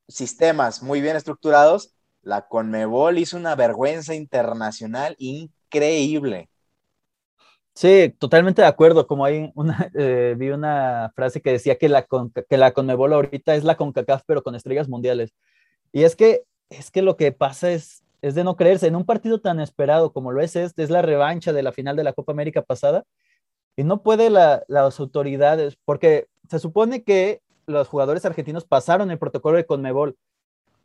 sistemas 0.08 0.84
muy 0.84 1.02
bien 1.02 1.16
estructurados, 1.16 1.94
la 2.22 2.48
CONMEBOL 2.48 3.18
hizo 3.18 3.38
una 3.38 3.56
vergüenza 3.56 4.16
internacional 4.16 5.16
increíble. 5.20 6.50
Sí, 7.76 8.14
totalmente 8.20 8.62
de 8.62 8.68
acuerdo. 8.68 9.08
Como 9.08 9.26
hay 9.26 9.52
una, 9.56 9.90
eh, 9.96 10.36
vi 10.38 10.50
una 10.50 11.12
frase 11.16 11.42
que 11.42 11.52
decía 11.52 11.78
que 11.78 11.90
la, 11.90 12.06
que 12.50 12.58
la 12.58 12.72
Conmebol 12.72 13.14
ahorita 13.14 13.56
es 13.56 13.64
la 13.64 13.78
CONCACAF, 13.78 14.24
pero 14.26 14.44
con 14.44 14.56
estrellas 14.56 14.90
mundiales. 14.90 15.34
Y 15.92 16.04
es 16.04 16.16
que, 16.16 16.44
es 16.70 16.92
que 16.92 17.02
lo 17.02 17.18
que 17.18 17.32
pasa 17.32 17.72
es, 17.72 18.04
es 18.22 18.36
de 18.36 18.44
no 18.44 18.56
creerse. 18.56 18.88
En 18.88 18.96
un 18.96 19.06
partido 19.06 19.40
tan 19.42 19.60
esperado 19.60 20.12
como 20.12 20.32
lo 20.32 20.42
es 20.42 20.56
este, 20.56 20.84
es 20.84 20.90
la 20.90 21.02
revancha 21.02 21.54
de 21.54 21.64
la 21.64 21.72
final 21.72 21.96
de 21.96 22.04
la 22.04 22.14
Copa 22.14 22.32
América 22.32 22.62
pasada. 22.62 23.06
Y 23.76 23.84
no 23.84 24.04
puede 24.04 24.30
la, 24.30 24.64
las 24.68 25.00
autoridades, 25.00 25.78
porque 25.86 26.28
se 26.50 26.60
supone 26.60 27.04
que 27.04 27.42
los 27.66 27.88
jugadores 27.88 28.26
argentinos 28.26 28.66
pasaron 28.66 29.10
el 29.12 29.20
protocolo 29.20 29.58
de 29.58 29.66
Conmebol, 29.66 30.18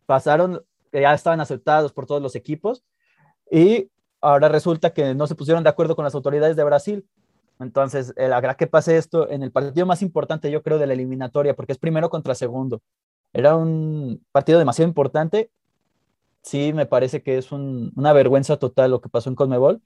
pasaron, 0.06 0.62
ya 0.92 1.12
estaban 1.14 1.40
aceptados 1.40 1.92
por 1.92 2.06
todos 2.06 2.22
los 2.22 2.36
equipos. 2.36 2.84
Y 3.50 3.90
ahora 4.24 4.48
resulta 4.48 4.92
que 4.92 5.14
no 5.14 5.26
se 5.26 5.34
pusieron 5.34 5.62
de 5.62 5.70
acuerdo 5.70 5.96
con 5.96 6.04
las 6.04 6.14
autoridades 6.14 6.56
de 6.56 6.64
Brasil. 6.64 7.06
Entonces, 7.60 8.12
eh, 8.16 8.28
la 8.28 8.56
que 8.56 8.66
pase 8.66 8.96
esto 8.96 9.30
en 9.30 9.42
el 9.42 9.52
partido 9.52 9.86
más 9.86 10.02
importante, 10.02 10.50
yo 10.50 10.62
creo, 10.62 10.78
de 10.78 10.86
la 10.86 10.94
eliminatoria, 10.94 11.54
porque 11.54 11.72
es 11.72 11.78
primero 11.78 12.10
contra 12.10 12.34
segundo. 12.34 12.82
Era 13.32 13.56
un 13.56 14.24
partido 14.32 14.58
demasiado 14.58 14.88
importante. 14.88 15.50
Sí, 16.42 16.72
me 16.72 16.86
parece 16.86 17.22
que 17.22 17.38
es 17.38 17.52
una 17.52 18.12
vergüenza 18.12 18.58
total 18.58 18.90
lo 18.90 19.00
que 19.00 19.08
pasó 19.08 19.30
en 19.30 19.36
Conmebol. 19.36 19.82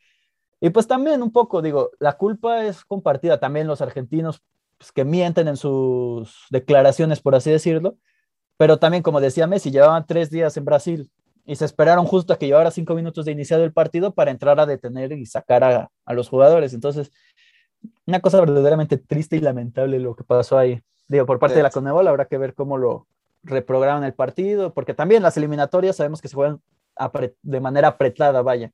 Y 0.61 0.71
pues 0.71 0.87
también 0.89 1.23
un 1.23 1.31
poco, 1.33 1.63
digo, 1.63 1.91
la 1.99 2.15
culpa 2.15 2.65
es 2.65 2.85
compartida. 2.85 3.39
También 3.41 3.67
los 3.67 3.81
argentinos 3.81 4.43
pues, 4.79 4.93
que 4.93 5.05
mienten 5.05 5.49
en 5.49 5.57
sus 5.57 6.47
declaraciones, 6.51 7.21
por 7.21 7.35
así 7.35 7.51
decirlo. 7.51 7.97
Pero 8.57 8.79
también, 8.79 9.03
como 9.03 9.21
decía 9.21 9.47
Messi, 9.47 9.71
llevaban 9.71 10.07
tres 10.07 10.31
días 10.31 10.57
en 10.57 10.65
Brasil 10.65 11.11
y 11.49 11.57
se 11.57 11.65
esperaron 11.65 12.05
justo 12.05 12.35
a 12.35 12.39
que 12.39 12.47
llevara 12.47 12.71
cinco 12.71 12.95
minutos 12.95 13.25
de 13.25 13.33
iniciado 13.33 13.65
el 13.65 13.73
partido 13.73 14.13
para 14.13 14.31
entrar 14.31 14.61
a 14.61 14.67
detener 14.67 15.13
y 15.13 15.25
sacar 15.25 15.65
a, 15.65 15.91
los 16.13 16.29
jugadores. 16.29 16.75
Entonces, 16.75 17.11
una 18.07 18.21
cosa 18.21 18.39
verdaderamente 18.41 18.99
triste 18.99 19.37
y 19.37 19.41
lamentable 19.41 19.99
lo 19.99 20.15
que 20.15 20.25
pasó 20.25 20.59
ahí. 20.59 20.83
Digo, 21.09 21.25
por 21.25 21.39
parte 21.39 21.57
de 21.57 21.63
la 21.63 21.71
Conebol 21.71 22.07
habrá 22.07 22.27
que 22.27 22.37
ver 22.37 22.53
cómo 22.53 22.77
lo 22.77 23.07
reprograman 23.43 24.05
el 24.05 24.13
partido, 24.13 24.75
porque 24.75 24.93
también 24.93 25.23
las 25.23 25.39
eliminatorias 25.39 25.97
sabemos 25.97 26.21
que 26.21 26.29
se 26.29 26.35
juegan 26.35 26.61
de 27.41 27.61
manera 27.61 27.89
apretada, 27.89 28.43
vaya. 28.43 28.71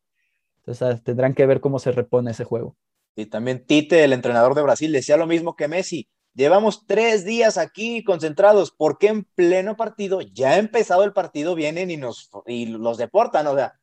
Entonces 0.67 1.01
tendrán 1.05 1.35
que 1.35 1.47
ver 1.47 1.61
cómo 1.61 1.79
se 1.79 1.93
repone 1.93 2.33
ese 2.33 2.43
juego. 2.43 2.75
Y 3.15 3.27
también 3.27 3.65
Tite, 3.65 4.03
el 4.03 4.13
entrenador 4.13 4.57
de 4.57 4.63
Brasil, 4.63 4.91
decía 4.91 5.17
lo 5.17 5.29
mismo 5.29 5.55
que 5.55 5.69
Messi. 5.69 6.09
Llevamos 6.35 6.87
tres 6.87 7.25
días 7.25 7.57
aquí 7.59 8.05
concentrados. 8.05 8.73
porque 8.73 9.09
en 9.09 9.25
pleno 9.25 9.77
partido, 9.77 10.20
ya 10.20 10.51
ha 10.51 10.59
empezado 10.59 11.05
el 11.05 11.12
partido, 11.12 11.55
vienen 11.55 11.90
y 11.90 11.97
nos 11.97 12.31
y 12.47 12.66
los 12.66 12.99
deportan? 12.99 13.47
O 13.47 13.55
sea, 13.55 13.75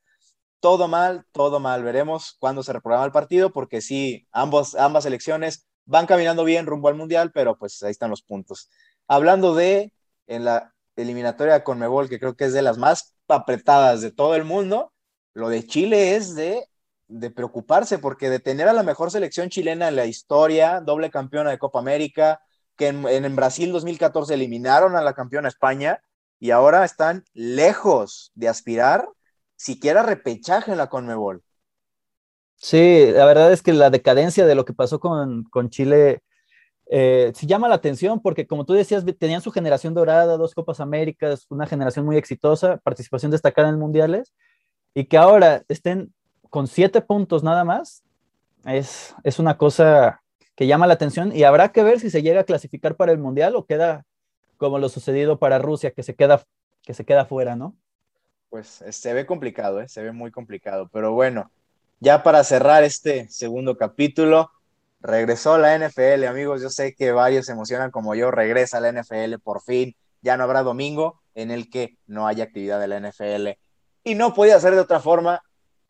todo 0.60 0.88
mal, 0.88 1.26
todo 1.32 1.60
mal. 1.60 1.84
Veremos 1.84 2.36
cuándo 2.40 2.64
se 2.64 2.74
reprograma 2.74 3.06
el 3.06 3.12
partido, 3.12 3.52
porque 3.52 3.82
sí, 3.82 4.28
ambos, 4.32 4.76
ambas 4.76 5.06
elecciones 5.06 5.68
van 5.86 6.06
caminando 6.06 6.44
bien 6.44 6.66
rumbo 6.66 6.88
al 6.90 6.96
Mundial, 6.96 7.32
pero 7.34 7.58
pues 7.58 7.82
ahí 7.84 7.92
están 7.92 8.12
los 8.12 8.22
puntos. 8.22 8.70
Hablando 9.08 9.56
de 9.56 9.94
en 10.28 10.46
la 10.46 10.74
eliminatoria 10.96 11.64
con 11.64 11.80
Mebol, 11.80 12.10
que 12.10 12.20
creo 12.20 12.36
que 12.36 12.46
es 12.46 12.54
de 12.54 12.62
las 12.62 12.78
más 12.78 13.16
apretadas 13.28 14.02
de 14.02 14.12
todo 14.12 14.36
el 14.36 14.44
mundo, 14.46 14.94
lo 15.34 15.50
de 15.50 15.66
Chile 15.66 16.16
es 16.16 16.36
de 16.36 16.68
de 17.12 17.30
preocuparse, 17.30 18.00
porque 18.00 18.30
de 18.30 18.40
tener 18.40 18.68
a 18.68 18.74
la 18.74 18.84
mejor 18.84 19.12
selección 19.12 19.50
chilena 19.50 19.90
en 19.90 19.96
la 19.96 20.06
historia, 20.06 20.82
doble 20.82 21.12
campeona 21.12 21.52
de 21.52 21.60
Copa 21.60 21.80
América, 21.80 22.42
que 22.78 22.88
en, 22.88 23.06
en, 23.08 23.36
Brasil 23.36 23.72
2014 23.72 24.34
eliminaron 24.34 24.96
a 24.96 25.02
la 25.02 25.14
campeona 25.14 25.50
España 25.50 26.02
y 26.40 26.52
ahora 26.52 26.86
están 26.86 27.26
lejos 27.34 28.32
de 28.34 28.48
aspirar 28.48 29.08
siquiera 29.56 30.04
repechaje 30.04 30.72
en 30.72 30.78
la 30.78 30.88
Conmebol. 30.88 31.44
Sí, 32.56 33.12
la 33.12 33.26
verdad 33.26 33.52
es 33.52 33.62
que 33.62 33.74
la 33.74 33.90
decadencia 33.90 34.46
de 34.46 34.56
lo 34.56 34.66
que 34.66 34.74
pasó 34.74 35.00
con, 35.00 35.44
con 35.46 35.70
Chile 35.70 36.22
eh, 36.94 37.32
sí 37.36 37.48
llama 37.48 37.70
la 37.70 37.76
atención 37.76 38.22
porque 38.22 38.46
como 38.46 38.66
tú 38.66 38.74
decías, 38.74 39.06
tenían 39.18 39.42
su 39.42 39.52
generación 39.52 39.94
dorada, 39.94 40.38
dos 40.38 40.54
Copas 40.54 40.80
Américas, 40.80 41.46
una 41.50 41.66
generación 41.66 42.06
muy 42.06 42.18
exitosa, 42.18 42.78
participación 42.84 43.32
destacada 43.32 43.70
en 43.70 43.80
mundiales, 43.80 44.34
y 44.94 45.06
que 45.06 45.18
ahora 45.18 45.64
estén 45.70 46.14
con 46.52 46.68
siete 46.68 47.02
puntos 47.02 47.44
nada 47.44 47.64
más, 47.64 48.04
es, 48.66 49.16
es 49.24 49.40
una 49.40 49.58
cosa 49.58 50.22
que 50.54 50.68
llama 50.68 50.86
la 50.86 50.94
atención 50.94 51.36
y 51.36 51.44
habrá 51.44 51.72
que 51.72 51.82
ver 51.82 52.00
si 52.00 52.12
se 52.12 52.22
llega 52.22 52.42
a 52.42 52.44
clasificar 52.44 52.96
para 52.96 53.14
el 53.14 53.18
Mundial 53.18 53.56
o 53.56 53.66
queda 53.66 54.06
como 54.58 54.78
lo 54.78 54.90
sucedido 54.90 55.40
para 55.40 55.58
Rusia, 55.58 55.92
que 55.92 56.04
se 56.04 56.14
queda, 56.14 56.44
que 56.84 56.94
se 56.94 57.06
queda 57.06 57.26
fuera, 57.26 57.56
¿no? 57.56 57.76
Pues 58.50 58.84
se 58.90 59.14
ve 59.14 59.26
complicado, 59.26 59.82
¿eh? 59.82 59.88
se 59.88 60.04
ve 60.04 60.12
muy 60.12 60.30
complicado, 60.30 60.90
pero 60.92 61.14
bueno, 61.14 61.50
ya 62.02 62.22
para 62.22 62.44
cerrar 62.44 62.84
este 62.84 63.30
segundo 63.30 63.78
capítulo, 63.78 64.52
regresó 65.00 65.58
la 65.58 65.76
NFL, 65.76 66.26
amigos, 66.26 66.62
yo 66.62 66.70
sé 66.70 66.94
que 66.94 67.14
varios 67.14 67.46
se 67.46 67.54
emocionan 67.54 67.92
como 67.92 68.14
yo, 68.14 68.30
regresa 68.30 68.82
la 68.82 68.92
NFL 68.92 69.40
por 69.42 69.62
fin, 69.64 69.96
ya 70.22 70.36
no 70.36 70.44
habrá 70.44 70.64
domingo 70.64 71.22
en 71.34 71.50
el 71.50 71.70
que 71.70 71.98
no 72.08 72.28
haya 72.28 72.44
actividad 72.44 72.80
de 72.82 72.88
la 72.88 73.00
NFL 73.00 73.58
y 74.04 74.16
no 74.16 74.34
podía 74.34 74.60
ser 74.60 74.74
de 74.76 74.82
otra 74.82 75.00
forma, 75.00 75.42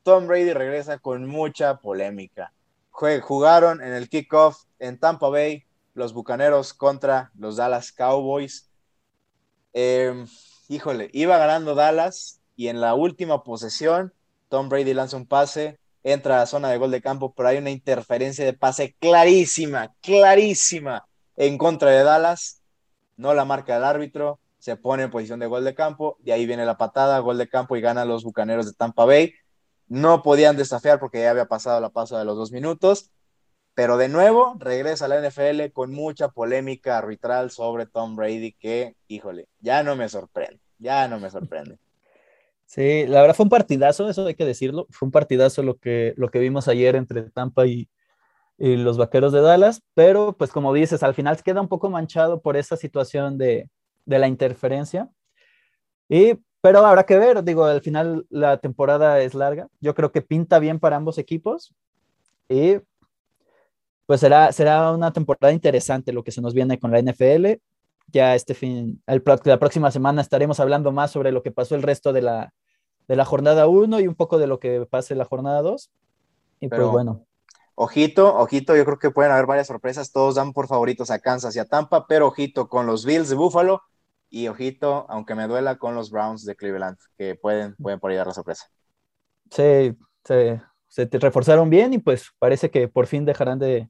Tom 0.03 0.27
Brady 0.27 0.53
regresa 0.53 0.97
con 0.97 1.27
mucha 1.27 1.79
polémica. 1.79 2.53
Jugaron 2.89 3.81
en 3.81 3.93
el 3.93 4.09
kickoff 4.09 4.63
en 4.79 4.99
Tampa 4.99 5.29
Bay 5.29 5.65
los 5.93 6.13
Bucaneros 6.13 6.73
contra 6.73 7.31
los 7.37 7.57
Dallas 7.57 7.91
Cowboys. 7.91 8.69
Em, 9.73 10.27
híjole, 10.67 11.09
iba 11.13 11.37
ganando 11.37 11.75
Dallas 11.75 12.41
y 12.55 12.67
en 12.67 12.81
la 12.81 12.93
última 12.93 13.43
posesión 13.43 14.13
Tom 14.49 14.67
Brady 14.67 14.93
lanza 14.93 15.15
un 15.15 15.25
pase, 15.25 15.79
entra 16.03 16.41
a 16.41 16.45
zona 16.45 16.69
de 16.69 16.77
gol 16.77 16.91
de 16.91 17.01
campo, 17.01 17.33
pero 17.33 17.49
hay 17.49 17.57
una 17.57 17.69
interferencia 17.69 18.43
de 18.43 18.53
pase 18.53 18.95
clarísima, 18.99 19.93
clarísima 20.01 21.07
en 21.37 21.57
contra 21.57 21.91
de 21.91 22.03
Dallas. 22.03 22.61
No 23.15 23.33
la 23.33 23.45
marca 23.45 23.77
el 23.77 23.83
árbitro, 23.83 24.39
se 24.59 24.75
pone 24.75 25.03
en 25.03 25.11
posición 25.11 25.39
de 25.39 25.47
gol 25.47 25.63
de 25.63 25.73
campo, 25.73 26.17
de 26.19 26.33
ahí 26.33 26.45
viene 26.45 26.65
la 26.65 26.77
patada, 26.77 27.17
gol 27.19 27.37
de 27.37 27.47
campo 27.47 27.77
y 27.77 27.81
gana 27.81 28.03
los 28.03 28.23
Bucaneros 28.23 28.65
de 28.65 28.73
Tampa 28.73 29.05
Bay. 29.05 29.33
No 29.91 30.23
podían 30.23 30.55
desafiar 30.55 31.01
porque 31.01 31.19
ya 31.19 31.31
había 31.31 31.49
pasado 31.49 31.81
la 31.81 31.89
paso 31.89 32.17
de 32.17 32.23
los 32.23 32.37
dos 32.37 32.53
minutos, 32.53 33.11
pero 33.73 33.97
de 33.97 34.07
nuevo 34.07 34.55
regresa 34.57 35.03
a 35.03 35.07
la 35.09 35.17
NFL 35.17 35.73
con 35.73 35.91
mucha 35.91 36.29
polémica 36.29 36.97
arbitral 36.97 37.51
sobre 37.51 37.87
Tom 37.87 38.15
Brady 38.15 38.53
que, 38.53 38.95
híjole, 39.09 39.49
ya 39.59 39.83
no 39.83 39.97
me 39.97 40.07
sorprende, 40.07 40.61
ya 40.77 41.09
no 41.09 41.19
me 41.19 41.29
sorprende. 41.29 41.77
Sí, 42.65 43.05
la 43.05 43.19
verdad 43.19 43.35
fue 43.35 43.43
un 43.43 43.49
partidazo, 43.49 44.09
eso 44.09 44.25
hay 44.25 44.35
que 44.35 44.45
decirlo, 44.45 44.87
fue 44.91 45.07
un 45.07 45.11
partidazo 45.11 45.61
lo 45.61 45.77
que, 45.77 46.13
lo 46.15 46.29
que 46.29 46.39
vimos 46.39 46.69
ayer 46.69 46.95
entre 46.95 47.29
Tampa 47.29 47.67
y, 47.67 47.89
y 48.57 48.77
los 48.77 48.97
Vaqueros 48.97 49.33
de 49.33 49.41
Dallas, 49.41 49.81
pero 49.93 50.37
pues 50.37 50.51
como 50.51 50.73
dices, 50.73 51.03
al 51.03 51.15
final 51.15 51.43
queda 51.43 51.59
un 51.59 51.67
poco 51.67 51.89
manchado 51.89 52.41
por 52.41 52.55
esa 52.55 52.77
situación 52.77 53.37
de, 53.37 53.69
de 54.05 54.19
la 54.19 54.29
interferencia. 54.29 55.09
Y 56.07 56.39
pero 56.61 56.85
habrá 56.85 57.05
que 57.05 57.17
ver, 57.17 57.43
digo, 57.43 57.65
al 57.65 57.81
final 57.81 58.25
la 58.29 58.57
temporada 58.57 59.19
es 59.19 59.33
larga. 59.33 59.67
Yo 59.79 59.95
creo 59.95 60.11
que 60.11 60.21
pinta 60.21 60.59
bien 60.59 60.79
para 60.79 60.95
ambos 60.95 61.17
equipos. 61.17 61.73
Y 62.47 62.77
pues 64.05 64.19
será, 64.19 64.51
será 64.51 64.91
una 64.91 65.11
temporada 65.11 65.53
interesante 65.53 66.13
lo 66.13 66.23
que 66.23 66.31
se 66.31 66.41
nos 66.41 66.53
viene 66.53 66.79
con 66.79 66.91
la 66.91 67.01
NFL. 67.01 67.59
Ya 68.07 68.35
este 68.35 68.53
fin, 68.53 69.01
el, 69.07 69.23
la 69.45 69.57
próxima 69.57 69.89
semana 69.89 70.21
estaremos 70.21 70.59
hablando 70.59 70.91
más 70.91 71.09
sobre 71.11 71.31
lo 71.31 71.41
que 71.41 71.51
pasó 71.51 71.75
el 71.75 71.81
resto 71.81 72.13
de 72.13 72.21
la, 72.21 72.53
de 73.07 73.15
la 73.15 73.25
jornada 73.25 73.67
1 73.67 73.99
y 73.99 74.07
un 74.07 74.15
poco 74.15 74.37
de 74.37 74.47
lo 74.47 74.59
que 74.59 74.85
pase 74.85 75.15
la 75.15 75.25
jornada 75.25 75.63
2. 75.63 75.89
Y 76.59 76.67
pues 76.67 76.87
bueno. 76.87 77.25
Ojito, 77.73 78.35
ojito, 78.35 78.75
yo 78.75 78.85
creo 78.85 78.99
que 78.99 79.09
pueden 79.09 79.31
haber 79.31 79.47
varias 79.47 79.65
sorpresas. 79.65 80.11
Todos 80.11 80.35
dan 80.35 80.53
por 80.53 80.67
favoritos 80.67 81.09
a 81.09 81.17
Kansas 81.17 81.55
y 81.55 81.59
a 81.59 81.65
Tampa, 81.65 82.05
pero 82.05 82.27
ojito 82.27 82.67
con 82.67 82.85
los 82.85 83.03
Bills 83.03 83.29
de 83.29 83.35
Buffalo 83.35 83.81
y 84.31 84.47
ojito, 84.47 85.05
aunque 85.09 85.35
me 85.35 85.45
duela 85.45 85.77
con 85.77 85.93
los 85.93 86.09
Browns 86.09 86.45
de 86.45 86.55
Cleveland, 86.55 86.97
que 87.17 87.35
pueden, 87.35 87.75
pueden 87.75 87.99
por 87.99 88.09
ahí 88.09 88.17
dar 88.17 88.27
la 88.27 88.33
sorpresa. 88.33 88.65
Sí, 89.51 89.93
se, 90.23 90.61
se 90.87 91.05
te 91.05 91.19
reforzaron 91.19 91.69
bien 91.69 91.93
y 91.93 91.99
pues 91.99 92.29
parece 92.39 92.71
que 92.71 92.87
por 92.87 93.07
fin 93.07 93.25
dejarán 93.25 93.59
de, 93.59 93.89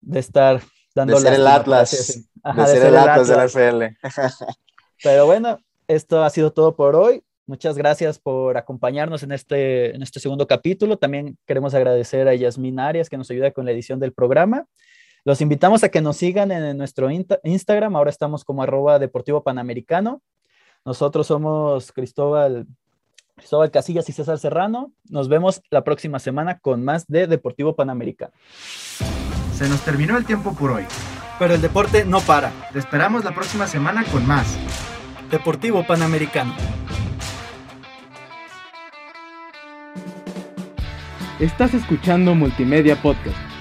de 0.00 0.18
estar 0.20 0.62
dando 0.94 1.14
de 1.14 1.20
ser 1.20 1.34
el 1.34 1.46
Atlas, 1.46 1.90
de, 1.90 2.66
ser 2.66 2.86
el 2.86 2.96
Atlas 2.96 3.28
de 3.28 3.36
la 3.36 3.44
FL. 3.44 3.96
Pero 5.02 5.26
bueno, 5.26 5.58
esto 5.88 6.22
ha 6.22 6.30
sido 6.30 6.52
todo 6.52 6.76
por 6.76 6.94
hoy. 6.94 7.24
Muchas 7.46 7.76
gracias 7.76 8.18
por 8.18 8.56
acompañarnos 8.56 9.22
en 9.24 9.32
este, 9.32 9.94
en 9.94 10.02
este 10.02 10.20
segundo 10.20 10.46
capítulo. 10.46 10.98
También 10.98 11.36
queremos 11.46 11.74
agradecer 11.74 12.28
a 12.28 12.34
Yasmin 12.34 12.78
Arias 12.78 13.08
que 13.08 13.16
nos 13.16 13.30
ayuda 13.30 13.50
con 13.50 13.64
la 13.64 13.72
edición 13.72 13.98
del 13.98 14.12
programa. 14.12 14.66
Los 15.28 15.42
invitamos 15.42 15.84
a 15.84 15.90
que 15.90 16.00
nos 16.00 16.16
sigan 16.16 16.50
en 16.52 16.78
nuestro 16.78 17.10
Instagram. 17.10 17.96
Ahora 17.96 18.08
estamos 18.08 18.46
como 18.46 18.62
arroba 18.62 18.98
deportivo 18.98 19.42
panamericano. 19.42 20.22
Nosotros 20.86 21.26
somos 21.26 21.92
Cristóbal, 21.92 22.66
Cristóbal 23.36 23.70
Casillas 23.70 24.08
y 24.08 24.12
César 24.12 24.38
Serrano. 24.38 24.90
Nos 25.10 25.28
vemos 25.28 25.60
la 25.68 25.84
próxima 25.84 26.18
semana 26.18 26.60
con 26.60 26.82
más 26.82 27.06
de 27.08 27.26
Deportivo 27.26 27.76
Panamericano. 27.76 28.32
Se 29.52 29.68
nos 29.68 29.82
terminó 29.82 30.16
el 30.16 30.24
tiempo 30.24 30.54
por 30.54 30.70
hoy. 30.70 30.84
Pero 31.38 31.52
el 31.52 31.60
deporte 31.60 32.06
no 32.06 32.20
para. 32.20 32.50
Te 32.72 32.78
esperamos 32.78 33.22
la 33.22 33.34
próxima 33.34 33.66
semana 33.66 34.06
con 34.10 34.26
más. 34.26 34.56
Deportivo 35.30 35.86
Panamericano. 35.86 36.54
Estás 41.38 41.74
escuchando 41.74 42.34
Multimedia 42.34 42.96
Podcast 43.02 43.47